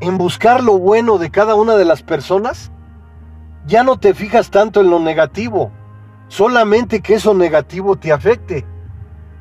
en 0.01 0.19
buscar 0.19 0.63
lo 0.63 0.79
bueno 0.79 1.17
de 1.17 1.31
cada 1.31 1.55
una 1.55 1.77
de 1.77 1.85
las 1.85 2.03
personas, 2.03 2.73
ya 3.65 3.85
no 3.85 3.99
te 3.99 4.13
fijas 4.13 4.51
tanto 4.51 4.81
en 4.81 4.91
lo 4.91 4.99
negativo, 4.99 5.71
solamente 6.33 7.03
que 7.03 7.15
eso 7.15 7.35
negativo 7.35 7.97
te 7.97 8.11
afecte. 8.11 8.65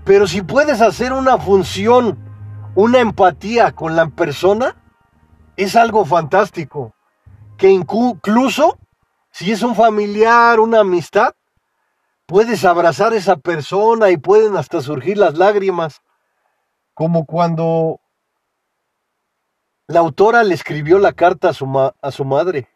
Pero 0.04 0.28
si 0.28 0.42
puedes 0.42 0.82
hacer 0.82 1.14
una 1.14 1.38
función, 1.38 2.18
una 2.76 3.00
empatía 3.00 3.72
con 3.72 3.96
la 3.96 4.10
persona, 4.10 4.76
es 5.56 5.78
algo 5.78 6.04
fantástico. 6.04 6.94
Que 7.58 7.70
incluso 7.70 8.78
si 9.32 9.54
es 9.54 9.64
un 9.64 9.74
familiar, 9.74 10.60
una 10.60 10.82
amistad, 10.82 11.34
puedes 12.26 12.66
abrazar 12.66 13.14
a 13.14 13.18
esa 13.18 13.38
persona 13.38 14.10
y 14.10 14.18
pueden 14.18 14.58
hasta 14.58 14.82
surgir 14.82 15.18
las 15.18 15.38
lágrimas, 15.38 16.02
como 16.94 17.26
cuando 17.26 18.02
la 19.88 20.02
autora 20.02 20.44
le 20.44 20.56
escribió 20.56 21.00
la 21.00 21.14
carta 21.14 21.50
a 21.50 21.54
su, 21.54 21.94
a 22.02 22.12
su 22.12 22.26
madre. 22.26 22.68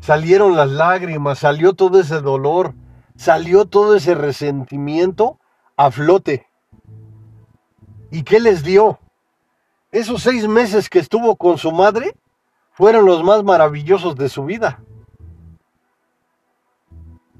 Salieron 0.00 0.56
las 0.56 0.70
lágrimas, 0.70 1.40
salió 1.40 1.74
todo 1.74 2.00
ese 2.00 2.20
dolor, 2.20 2.74
salió 3.16 3.66
todo 3.66 3.96
ese 3.96 4.14
resentimiento 4.14 5.38
a 5.76 5.90
flote. 5.90 6.46
¿Y 8.10 8.22
qué 8.22 8.40
les 8.40 8.62
dio? 8.62 8.98
Esos 9.90 10.22
seis 10.22 10.46
meses 10.46 10.88
que 10.88 10.98
estuvo 10.98 11.36
con 11.36 11.58
su 11.58 11.72
madre 11.72 12.14
fueron 12.72 13.06
los 13.06 13.24
más 13.24 13.42
maravillosos 13.42 14.16
de 14.16 14.28
su 14.28 14.44
vida. 14.44 14.82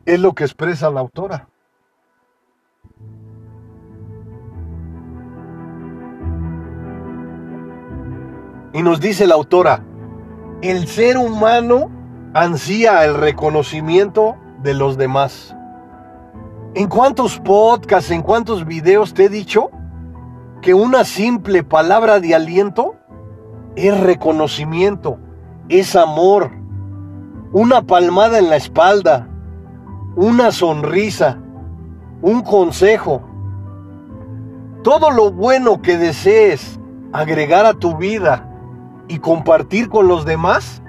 Es 0.04 0.18
lo 0.18 0.34
que 0.34 0.44
expresa 0.44 0.90
la 0.90 1.00
autora. 1.00 1.48
Y 8.72 8.82
nos 8.82 9.00
dice 9.00 9.26
la 9.26 9.34
autora, 9.34 9.84
el 10.62 10.86
ser 10.86 11.16
humano 11.16 11.97
ansía 12.34 13.04
el 13.04 13.14
reconocimiento 13.14 14.36
de 14.62 14.74
los 14.74 14.96
demás. 14.96 15.54
¿En 16.74 16.88
cuántos 16.88 17.38
podcasts, 17.40 18.10
en 18.10 18.22
cuántos 18.22 18.66
videos 18.66 19.14
te 19.14 19.24
he 19.24 19.28
dicho 19.28 19.70
que 20.60 20.74
una 20.74 21.04
simple 21.04 21.62
palabra 21.62 22.20
de 22.20 22.34
aliento 22.34 22.96
es 23.76 23.98
reconocimiento, 24.00 25.18
es 25.68 25.96
amor, 25.96 26.50
una 27.52 27.82
palmada 27.82 28.38
en 28.38 28.50
la 28.50 28.56
espalda, 28.56 29.28
una 30.16 30.52
sonrisa, 30.52 31.38
un 32.20 32.42
consejo? 32.42 33.22
Todo 34.82 35.10
lo 35.10 35.32
bueno 35.32 35.80
que 35.80 35.96
desees 35.96 36.78
agregar 37.12 37.64
a 37.64 37.74
tu 37.74 37.96
vida 37.96 38.48
y 39.08 39.18
compartir 39.18 39.88
con 39.88 40.06
los 40.06 40.26
demás 40.26 40.82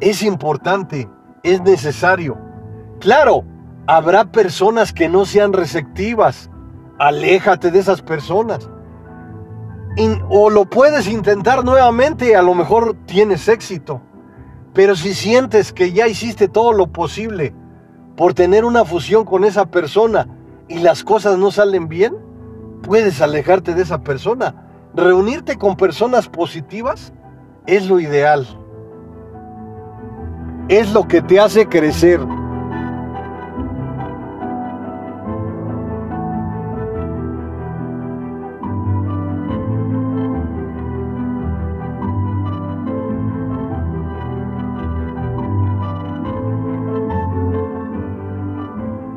es 0.00 0.22
importante, 0.22 1.08
es 1.42 1.60
necesario. 1.62 2.38
Claro, 3.00 3.44
Habrá 3.86 4.32
personas 4.32 4.94
que 4.94 5.10
no 5.10 5.26
sean 5.26 5.52
receptivas. 5.52 6.50
Aléjate 6.98 7.70
de 7.70 7.80
esas 7.80 8.00
personas. 8.00 8.70
o 10.30 10.50
lo 10.50 10.64
puedes 10.64 11.06
intentar 11.06 11.64
nuevamente, 11.64 12.34
a 12.34 12.42
lo 12.42 12.54
mejor 12.54 12.96
tienes 13.06 13.46
éxito. 13.46 14.00
Pero 14.72 14.96
si 14.96 15.12
sientes 15.12 15.72
que 15.72 15.92
ya 15.92 16.08
hiciste 16.08 16.48
todo 16.48 16.72
lo 16.72 16.88
posible 16.88 17.54
por 18.16 18.32
tener 18.32 18.64
una 18.64 18.84
fusión 18.84 19.24
con 19.24 19.44
esa 19.44 19.66
persona 19.66 20.26
y 20.66 20.78
las 20.78 21.04
cosas 21.04 21.38
no 21.38 21.50
salen 21.50 21.86
bien, 21.88 22.16
puedes 22.82 23.20
alejarte 23.20 23.74
de 23.74 23.82
esa 23.82 24.02
persona. 24.02 24.66
Reunirte 24.94 25.58
con 25.58 25.76
personas 25.76 26.28
positivas 26.28 27.12
es 27.66 27.86
lo 27.86 28.00
ideal. 28.00 28.46
Es 30.68 30.90
lo 30.92 31.06
que 31.06 31.20
te 31.20 31.38
hace 31.38 31.68
crecer. 31.68 32.20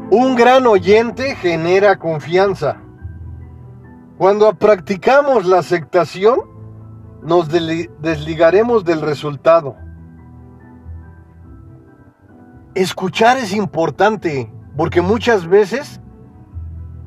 Un 0.10 0.36
gran 0.36 0.68
oyente 0.68 1.36
genera 1.36 1.98
confianza. 1.98 2.78
Cuando 4.18 4.54
practicamos 4.54 5.46
la 5.46 5.60
aceptación, 5.60 6.40
nos 7.22 7.48
desligaremos 7.50 8.84
del 8.84 9.02
resultado. 9.02 9.87
Escuchar 12.78 13.38
es 13.38 13.54
importante 13.54 14.54
porque 14.78 15.02
muchas 15.02 15.48
veces 15.48 16.00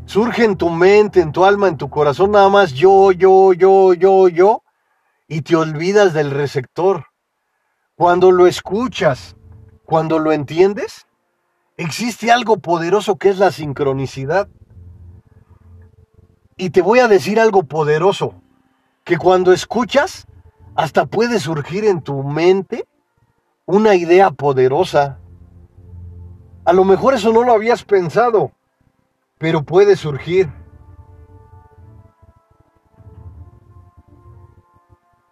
surge 0.05 0.43
en 0.43 0.57
tu 0.57 0.69
mente, 0.69 1.21
en 1.21 1.31
tu 1.31 1.45
alma, 1.45 1.69
en 1.69 1.77
tu 1.77 1.89
corazón 1.89 2.33
nada 2.33 2.49
más 2.49 2.73
yo, 2.73 3.13
yo, 3.13 3.53
yo, 3.53 3.95
yo, 3.95 4.27
yo, 4.27 4.65
y 5.29 5.43
te 5.43 5.55
olvidas 5.55 6.13
del 6.13 6.33
receptor. 6.33 7.05
Cuando 7.95 8.33
lo 8.33 8.49
escuchas, 8.49 9.37
cuando 9.85 10.19
lo 10.19 10.33
entiendes, 10.33 11.07
existe 11.77 12.33
algo 12.33 12.57
poderoso 12.57 13.15
que 13.15 13.29
es 13.29 13.39
la 13.39 13.53
sincronicidad. 13.53 14.49
Y 16.57 16.71
te 16.71 16.83
voy 16.83 16.99
a 16.99 17.07
decir 17.07 17.39
algo 17.39 17.63
poderoso, 17.63 18.35
que 19.05 19.19
cuando 19.19 19.53
escuchas, 19.53 20.27
hasta 20.75 21.07
puede 21.07 21.39
surgir 21.39 21.85
en 21.85 22.03
tu 22.03 22.25
mente 22.25 22.89
una 23.67 23.95
idea 23.95 24.33
poderosa. 24.33 25.21
A 26.71 26.73
lo 26.73 26.85
mejor 26.85 27.15
eso 27.15 27.33
no 27.33 27.43
lo 27.43 27.53
habías 27.53 27.83
pensado, 27.83 28.53
pero 29.39 29.65
puede 29.65 29.97
surgir. 29.97 30.49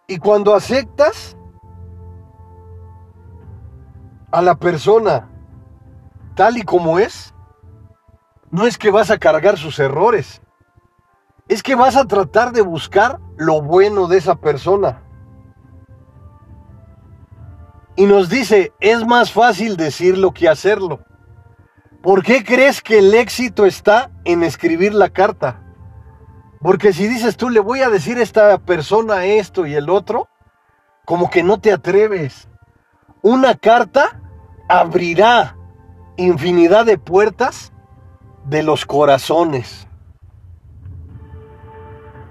Y 0.05 0.17
cuando 0.17 0.53
aceptas 0.53 1.37
a 4.31 4.41
la 4.41 4.55
persona 4.55 5.29
tal 6.35 6.57
y 6.57 6.63
como 6.63 6.99
es, 6.99 7.33
no 8.51 8.65
es 8.65 8.77
que 8.77 8.91
vas 8.91 9.09
a 9.09 9.17
cargar 9.17 9.57
sus 9.57 9.79
errores, 9.79 10.41
es 11.47 11.63
que 11.63 11.75
vas 11.75 11.95
a 11.95 12.03
tratar 12.03 12.51
de 12.51 12.63
buscar 12.63 13.17
lo 13.37 13.61
bueno 13.61 14.07
de 14.07 14.17
esa 14.17 14.35
persona. 14.35 15.03
Y 17.95 18.07
nos 18.07 18.27
dice, 18.27 18.73
es 18.81 19.07
más 19.07 19.31
fácil 19.31 19.77
decirlo 19.77 20.33
que 20.33 20.49
hacerlo. 20.49 20.99
¿Por 22.01 22.23
qué 22.23 22.45
crees 22.45 22.81
que 22.81 22.99
el 22.99 23.13
éxito 23.13 23.65
está 23.65 24.09
en 24.23 24.43
escribir 24.43 24.93
la 24.93 25.09
carta? 25.09 25.61
Porque 26.61 26.93
si 26.93 27.07
dices 27.07 27.35
tú, 27.35 27.49
le 27.49 27.59
voy 27.59 27.81
a 27.81 27.89
decir 27.89 28.17
a 28.17 28.23
esta 28.23 28.57
persona 28.59 29.25
esto 29.25 29.65
y 29.65 29.75
el 29.75 29.89
otro, 29.89 30.29
como 31.03 31.29
que 31.29 31.43
no 31.43 31.59
te 31.59 31.73
atreves. 31.73 32.47
Una 33.21 33.55
carta 33.55 34.21
abrirá 34.69 35.57
infinidad 36.15 36.85
de 36.85 36.97
puertas 36.97 37.73
de 38.45 38.63
los 38.63 38.85
corazones. 38.85 39.87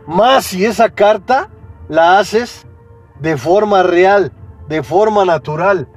Más 0.06 0.46
si 0.46 0.64
esa 0.64 0.88
carta 0.88 1.50
la 1.90 2.18
haces 2.18 2.66
de 3.20 3.36
forma 3.36 3.82
real, 3.82 4.32
de 4.68 4.82
forma 4.82 5.26
natural, 5.26 5.88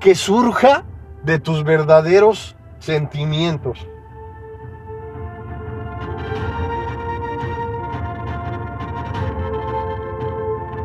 que 0.00 0.16
surja 0.16 0.84
de 1.22 1.38
tus 1.38 1.62
verdaderos 1.62 2.56
sentimientos. 2.80 3.86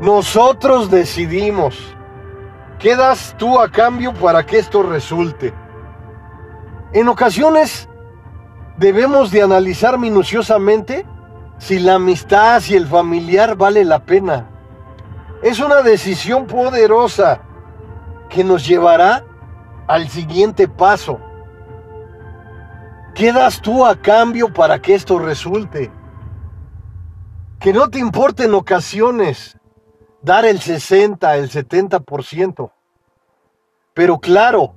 Nosotros 0.01 0.91
decidimos. 0.91 1.95
¿Qué 2.77 2.95
das 2.95 3.33
tú 3.39 3.59
a 3.59 3.71
cambio 3.71 4.13
para 4.13 4.45
que 4.45 4.59
esto 4.59 4.83
resulte? 4.83 5.51
En 6.93 7.07
ocasiones 7.07 7.89
debemos 8.77 9.31
de 9.31 9.41
analizar 9.41 9.97
minuciosamente 9.97 11.05
si 11.57 11.79
la 11.79 11.95
amistad, 11.95 12.59
si 12.59 12.75
el 12.75 12.85
familiar 12.85 13.55
vale 13.55 13.83
la 13.83 14.05
pena. 14.05 14.47
Es 15.41 15.59
una 15.59 15.81
decisión 15.81 16.45
poderosa 16.45 17.41
que 18.29 18.43
nos 18.43 18.67
llevará 18.67 19.23
al 19.87 20.09
siguiente 20.09 20.67
paso. 20.67 21.19
¿Qué 23.15 23.31
das 23.31 23.61
tú 23.61 23.85
a 23.85 23.95
cambio 23.95 24.51
para 24.51 24.81
que 24.81 24.93
esto 24.93 25.17
resulte? 25.19 25.89
Que 27.61 27.71
no 27.71 27.89
te 27.89 27.97
importe 27.97 28.43
en 28.43 28.53
ocasiones 28.53 29.57
dar 30.21 30.43
el 30.43 30.59
60, 30.59 31.37
el 31.37 31.49
70%. 31.49 32.71
Pero 33.93 34.19
claro, 34.19 34.73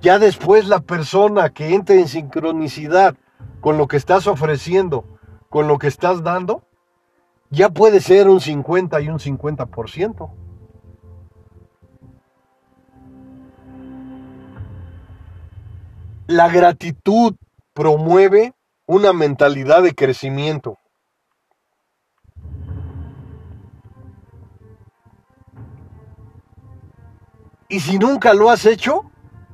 ya 0.00 0.18
después 0.18 0.66
la 0.66 0.80
persona 0.80 1.50
que 1.50 1.72
entre 1.72 2.00
en 2.00 2.08
sincronicidad 2.08 3.14
con 3.60 3.78
lo 3.78 3.86
que 3.86 3.96
estás 3.96 4.26
ofreciendo, 4.26 5.04
con 5.48 5.68
lo 5.68 5.78
que 5.78 5.86
estás 5.86 6.24
dando, 6.24 6.64
ya 7.50 7.68
puede 7.68 8.00
ser 8.00 8.28
un 8.28 8.40
50 8.40 9.00
y 9.02 9.08
un 9.08 9.20
50%. 9.20 10.32
La 16.26 16.48
gratitud 16.48 17.36
promueve 17.78 18.54
una 18.86 19.12
mentalidad 19.12 19.84
de 19.84 19.94
crecimiento. 19.94 20.80
Y 27.68 27.78
si 27.78 28.00
nunca 28.00 28.34
lo 28.34 28.50
has 28.50 28.66
hecho, 28.66 29.08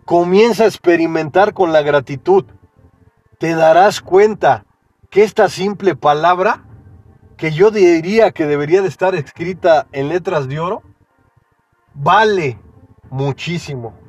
comienza 0.06 0.64
a 0.64 0.68
experimentar 0.68 1.52
con 1.52 1.74
la 1.74 1.82
gratitud. 1.82 2.46
Te 3.38 3.54
darás 3.54 4.00
cuenta 4.00 4.64
que 5.10 5.22
esta 5.22 5.50
simple 5.50 5.94
palabra, 5.94 6.64
que 7.36 7.52
yo 7.52 7.70
diría 7.70 8.32
que 8.32 8.46
debería 8.46 8.80
de 8.80 8.88
estar 8.88 9.14
escrita 9.14 9.86
en 9.92 10.08
letras 10.08 10.48
de 10.48 10.60
oro, 10.60 10.82
vale 11.92 12.58
muchísimo. 13.10 14.03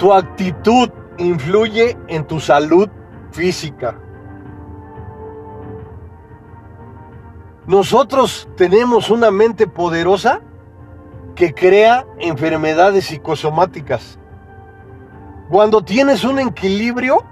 Tu 0.00 0.14
actitud 0.14 0.88
influye 1.18 1.94
en 2.08 2.26
tu 2.26 2.40
salud 2.40 2.88
física. 3.32 4.00
Nosotros 7.66 8.48
tenemos 8.56 9.10
una 9.10 9.30
mente 9.30 9.66
poderosa 9.66 10.40
que 11.34 11.52
crea 11.52 12.06
enfermedades 12.18 13.08
psicosomáticas. 13.08 14.18
Cuando 15.50 15.82
tienes 15.82 16.24
un 16.24 16.38
equilibrio 16.38 17.22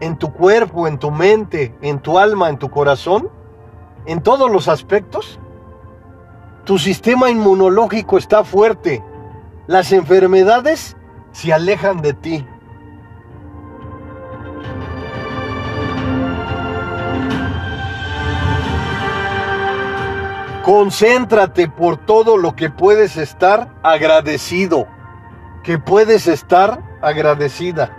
en 0.00 0.18
tu 0.18 0.32
cuerpo, 0.32 0.88
en 0.88 0.98
tu 0.98 1.12
mente, 1.12 1.72
en 1.82 2.00
tu 2.00 2.18
alma, 2.18 2.48
en 2.48 2.58
tu 2.58 2.68
corazón, 2.68 3.30
en 4.06 4.24
todos 4.24 4.50
los 4.50 4.66
aspectos, 4.66 5.38
tu 6.64 6.78
sistema 6.78 7.30
inmunológico 7.30 8.18
está 8.18 8.42
fuerte. 8.42 9.04
Las 9.68 9.92
enfermedades 9.92 10.96
se 11.32 11.52
alejan 11.52 12.00
de 12.00 12.12
ti. 12.14 12.46
Concéntrate 20.64 21.68
por 21.68 21.96
todo 21.96 22.36
lo 22.36 22.54
que 22.54 22.68
puedes 22.68 23.16
estar 23.16 23.74
agradecido, 23.82 24.86
que 25.62 25.78
puedes 25.78 26.26
estar 26.26 26.82
agradecida. 27.00 27.90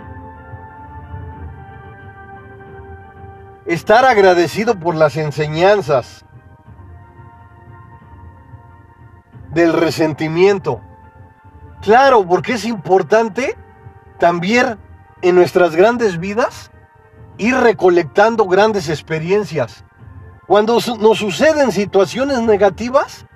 Estar 3.66 4.04
agradecido 4.04 4.78
por 4.78 4.94
las 4.94 5.16
enseñanzas 5.16 6.24
del 9.52 9.72
resentimiento. 9.72 10.80
Claro, 11.82 12.26
porque 12.26 12.54
es 12.54 12.64
importante 12.64 13.56
también 14.18 14.78
en 15.22 15.34
nuestras 15.34 15.74
grandes 15.74 16.18
vidas 16.18 16.70
ir 17.38 17.56
recolectando 17.56 18.46
grandes 18.46 18.88
experiencias. 18.88 19.84
Cuando 20.46 20.78
nos 20.98 21.18
suceden 21.18 21.72
situaciones 21.72 22.40
negativas, 22.42 23.26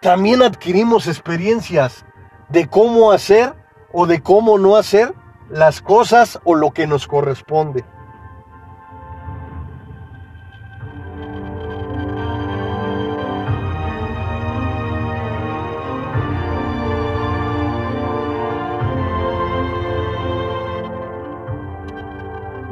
también 0.00 0.42
adquirimos 0.42 1.06
experiencias 1.06 2.04
de 2.48 2.68
cómo 2.68 3.12
hacer 3.12 3.54
o 3.92 4.06
de 4.06 4.22
cómo 4.22 4.58
no 4.58 4.76
hacer 4.76 5.14
las 5.48 5.80
cosas 5.80 6.40
o 6.44 6.54
lo 6.54 6.72
que 6.72 6.86
nos 6.86 7.06
corresponde. 7.06 7.84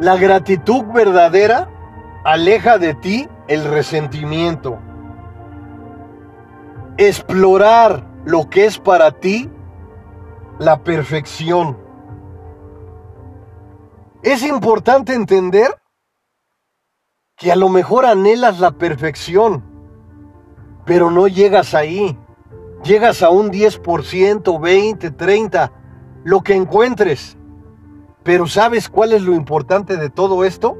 La 0.02 0.16
gratitud 0.16 0.82
verdadera 0.92 1.70
aleja 2.24 2.76
de 2.76 2.92
ti 2.92 3.28
el 3.46 3.62
resentimiento. 3.62 4.80
Explorar 6.96 8.04
lo 8.24 8.50
que 8.50 8.64
es 8.64 8.80
para 8.80 9.12
ti 9.12 9.48
la 10.58 10.82
perfección. 10.82 11.78
Es 14.24 14.42
importante 14.42 15.14
entender 15.14 15.70
que 17.36 17.52
a 17.52 17.56
lo 17.56 17.68
mejor 17.68 18.04
anhelas 18.04 18.58
la 18.58 18.72
perfección, 18.72 19.62
pero 20.84 21.12
no 21.12 21.28
llegas 21.28 21.74
ahí. 21.74 22.18
Llegas 22.82 23.22
a 23.22 23.30
un 23.30 23.52
10%, 23.52 24.60
20, 24.60 25.10
30, 25.12 25.72
lo 26.24 26.40
que 26.40 26.56
encuentres. 26.56 27.38
Pero 28.22 28.46
¿sabes 28.46 28.88
cuál 28.88 29.12
es 29.12 29.22
lo 29.22 29.35
importante 29.35 29.96
de 29.96 30.11
todo 30.11 30.44
esto? 30.44 30.76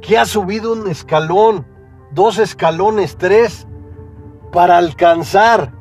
Que 0.00 0.16
has 0.16 0.28
subido 0.28 0.72
un 0.72 0.88
escalón, 0.88 1.66
dos 2.12 2.38
escalones, 2.38 3.16
tres, 3.16 3.66
para 4.52 4.78
alcanzar, 4.78 5.72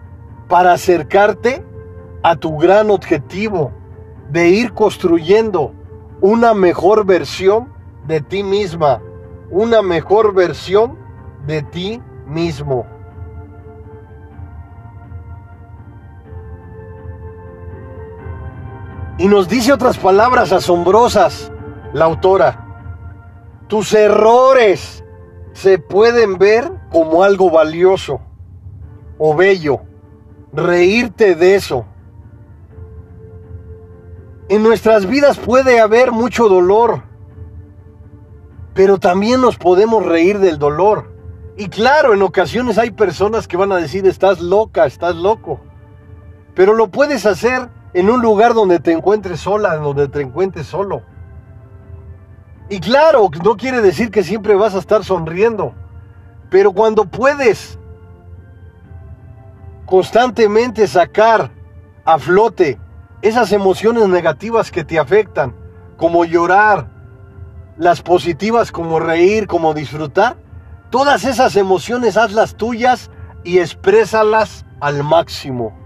para 0.47 0.73
acercarte 0.73 1.63
a 2.21 2.35
tu 2.35 2.57
gran 2.57 2.91
objetivo 2.91 3.71
de 4.29 4.49
ir 4.49 4.73
construyendo 4.73 5.73
una 6.21 6.53
mejor 6.53 7.05
versión 7.05 7.71
de 8.07 8.21
ti 8.21 8.43
misma, 8.43 9.01
una 9.49 9.81
mejor 9.81 10.33
versión 10.33 10.97
de 11.47 11.63
ti 11.63 12.01
mismo. 12.27 12.85
Y 19.19 19.27
nos 19.27 19.49
dice 19.49 19.73
otras 19.73 19.97
palabras 19.97 20.53
asombrosas 20.53 21.51
la 21.91 22.05
autora. 22.05 22.65
Tus 23.67 23.93
errores 23.93 25.03
se 25.51 25.77
pueden 25.77 26.37
ver 26.37 26.71
como 26.89 27.23
algo 27.23 27.51
valioso 27.51 28.21
o 29.17 29.35
bello. 29.35 29.81
Reírte 30.53 31.35
de 31.35 31.55
eso. 31.55 31.85
En 34.47 34.63
nuestras 34.63 35.05
vidas 35.05 35.37
puede 35.37 35.81
haber 35.81 36.13
mucho 36.13 36.47
dolor, 36.47 37.03
pero 38.73 38.99
también 38.99 39.41
nos 39.41 39.57
podemos 39.57 40.05
reír 40.05 40.39
del 40.39 40.57
dolor. 40.57 41.13
Y 41.57 41.67
claro, 41.67 42.13
en 42.13 42.21
ocasiones 42.21 42.77
hay 42.77 42.91
personas 42.91 43.49
que 43.49 43.57
van 43.57 43.73
a 43.73 43.77
decir, 43.77 44.07
estás 44.07 44.39
loca, 44.39 44.85
estás 44.85 45.17
loco. 45.17 45.59
Pero 46.55 46.73
lo 46.73 46.87
puedes 46.87 47.25
hacer 47.25 47.69
en 47.93 48.09
un 48.09 48.21
lugar 48.21 48.53
donde 48.53 48.79
te 48.79 48.91
encuentres 48.91 49.39
sola, 49.39 49.75
donde 49.77 50.07
te 50.07 50.21
encuentres 50.21 50.67
solo. 50.67 51.03
Y 52.69 52.79
claro, 52.79 53.29
no 53.43 53.57
quiere 53.57 53.81
decir 53.81 54.11
que 54.11 54.23
siempre 54.23 54.55
vas 54.55 54.75
a 54.75 54.79
estar 54.79 55.03
sonriendo, 55.03 55.73
pero 56.49 56.71
cuando 56.71 57.05
puedes 57.05 57.79
constantemente 59.85 60.87
sacar 60.87 61.49
a 62.05 62.19
flote 62.19 62.79
esas 63.23 63.51
emociones 63.51 64.07
negativas 64.07 64.69
que 64.69 64.83
te 64.83 64.99
afectan, 64.99 65.55
como 65.97 66.25
llorar, 66.25 66.87
las 67.77 68.01
positivas 68.01 68.71
como 68.71 68.99
reír, 68.99 69.47
como 69.47 69.73
disfrutar, 69.73 70.37
todas 70.89 71.23
esas 71.23 71.55
emociones 71.55 72.17
hazlas 72.17 72.55
tuyas 72.55 73.09
y 73.43 73.59
exprésalas 73.59 74.65
al 74.79 75.03
máximo. 75.03 75.78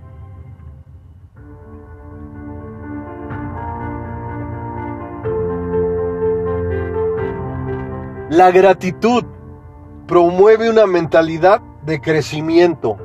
La 8.34 8.50
gratitud 8.50 9.24
promueve 10.08 10.68
una 10.68 10.88
mentalidad 10.88 11.62
de 11.86 12.02
crecimiento. 12.02 12.98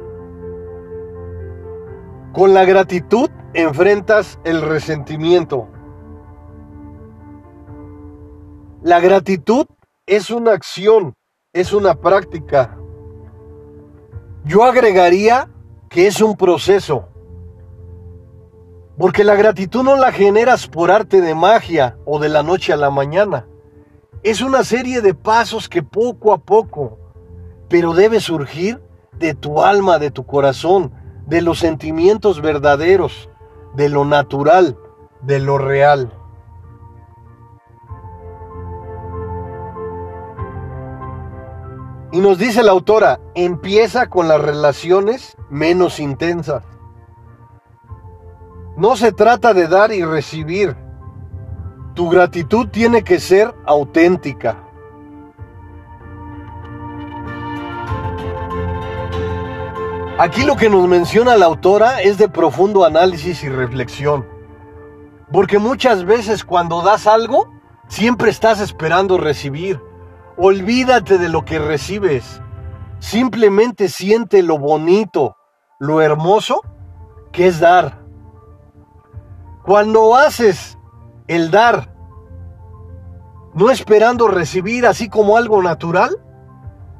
Con 2.32 2.54
la 2.54 2.64
gratitud 2.64 3.28
enfrentas 3.52 4.40
el 4.44 4.62
resentimiento. 4.62 5.68
La 8.80 9.00
gratitud 9.00 9.66
es 10.06 10.30
una 10.30 10.52
acción, 10.52 11.12
es 11.52 11.74
una 11.74 11.96
práctica. 11.96 12.78
Yo 14.46 14.64
agregaría 14.64 15.50
que 15.90 16.06
es 16.06 16.22
un 16.22 16.38
proceso. 16.38 17.06
Porque 18.96 19.24
la 19.24 19.34
gratitud 19.34 19.82
no 19.82 19.94
la 19.94 20.10
generas 20.10 20.66
por 20.68 20.90
arte 20.90 21.20
de 21.20 21.34
magia 21.34 21.98
o 22.06 22.18
de 22.18 22.30
la 22.30 22.42
noche 22.42 22.72
a 22.72 22.78
la 22.78 22.88
mañana. 22.88 23.46
Es 24.24 24.40
una 24.40 24.64
serie 24.64 25.00
de 25.00 25.14
pasos 25.14 25.68
que 25.68 25.82
poco 25.82 26.32
a 26.32 26.38
poco, 26.38 26.98
pero 27.68 27.94
debe 27.94 28.18
surgir 28.20 28.82
de 29.12 29.34
tu 29.34 29.62
alma, 29.62 29.98
de 29.98 30.10
tu 30.10 30.26
corazón, 30.26 30.92
de 31.26 31.40
los 31.40 31.60
sentimientos 31.60 32.40
verdaderos, 32.40 33.30
de 33.74 33.88
lo 33.88 34.04
natural, 34.04 34.76
de 35.22 35.38
lo 35.38 35.58
real. 35.58 36.12
Y 42.10 42.20
nos 42.20 42.38
dice 42.38 42.62
la 42.62 42.72
autora, 42.72 43.20
empieza 43.34 44.08
con 44.08 44.26
las 44.26 44.40
relaciones 44.40 45.36
menos 45.50 46.00
intensas. 46.00 46.64
No 48.76 48.96
se 48.96 49.12
trata 49.12 49.54
de 49.54 49.68
dar 49.68 49.92
y 49.92 50.02
recibir. 50.02 50.76
Tu 51.98 52.08
gratitud 52.08 52.68
tiene 52.68 53.02
que 53.02 53.18
ser 53.18 53.52
auténtica. 53.66 54.56
Aquí 60.16 60.44
lo 60.44 60.54
que 60.54 60.70
nos 60.70 60.86
menciona 60.86 61.36
la 61.36 61.46
autora 61.46 62.00
es 62.00 62.16
de 62.16 62.28
profundo 62.28 62.84
análisis 62.84 63.42
y 63.42 63.48
reflexión. 63.48 64.28
Porque 65.32 65.58
muchas 65.58 66.04
veces 66.04 66.44
cuando 66.44 66.82
das 66.82 67.08
algo, 67.08 67.50
siempre 67.88 68.30
estás 68.30 68.60
esperando 68.60 69.18
recibir. 69.18 69.82
Olvídate 70.36 71.18
de 71.18 71.28
lo 71.28 71.44
que 71.44 71.58
recibes. 71.58 72.40
Simplemente 73.00 73.88
siente 73.88 74.44
lo 74.44 74.56
bonito, 74.56 75.36
lo 75.80 76.00
hermoso 76.00 76.62
que 77.32 77.48
es 77.48 77.58
dar. 77.58 78.04
Cuando 79.64 80.14
haces 80.14 80.77
el 81.28 81.50
dar, 81.50 81.94
no 83.54 83.70
esperando 83.70 84.28
recibir 84.28 84.86
así 84.86 85.08
como 85.08 85.36
algo 85.36 85.62
natural, 85.62 86.18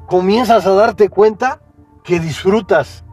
comienzas 0.07 0.65
a 0.65 0.73
darte 0.73 1.09
cuenta 1.09 1.61
que 2.03 2.19
disfrutas. 2.19 3.03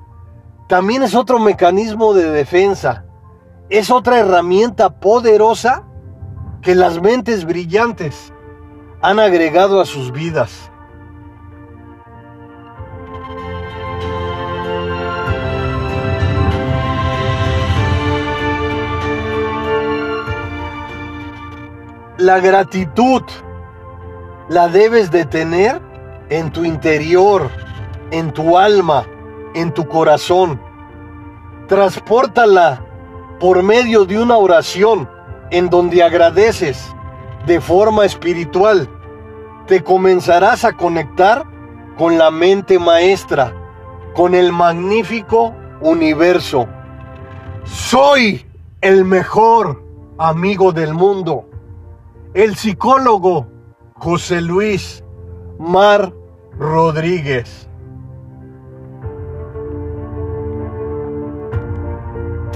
También 0.68 1.02
es 1.02 1.14
otro 1.14 1.38
mecanismo 1.38 2.14
de 2.14 2.30
defensa. 2.30 3.04
Es 3.68 3.90
otra 3.90 4.18
herramienta 4.18 5.00
poderosa 5.00 5.84
que 6.62 6.74
las 6.74 7.00
mentes 7.00 7.44
brillantes 7.44 8.32
han 9.02 9.20
agregado 9.20 9.80
a 9.80 9.84
sus 9.84 10.12
vidas. 10.12 10.70
La 22.18 22.40
gratitud 22.40 23.22
la 24.48 24.68
debes 24.68 25.10
de 25.10 25.26
tener 25.26 25.82
en 26.30 26.50
tu 26.50 26.64
interior, 26.64 27.50
en 28.10 28.32
tu 28.32 28.56
alma, 28.56 29.04
en 29.54 29.70
tu 29.70 29.86
corazón. 29.86 30.58
Transpórtala 31.68 32.82
por 33.38 33.62
medio 33.62 34.06
de 34.06 34.18
una 34.18 34.38
oración 34.38 35.06
en 35.50 35.68
donde 35.68 36.02
agradeces 36.02 36.82
de 37.44 37.60
forma 37.60 38.06
espiritual. 38.06 38.88
Te 39.66 39.84
comenzarás 39.84 40.64
a 40.64 40.72
conectar 40.72 41.44
con 41.98 42.16
la 42.16 42.30
mente 42.30 42.78
maestra, 42.78 43.52
con 44.14 44.34
el 44.34 44.52
magnífico 44.52 45.54
universo. 45.82 46.66
Soy 47.64 48.46
el 48.80 49.04
mejor 49.04 49.84
amigo 50.16 50.72
del 50.72 50.94
mundo 50.94 51.45
el 52.36 52.54
psicólogo 52.54 53.46
José 53.94 54.42
Luis 54.42 55.02
Mar 55.58 56.12
Rodríguez. 56.58 57.65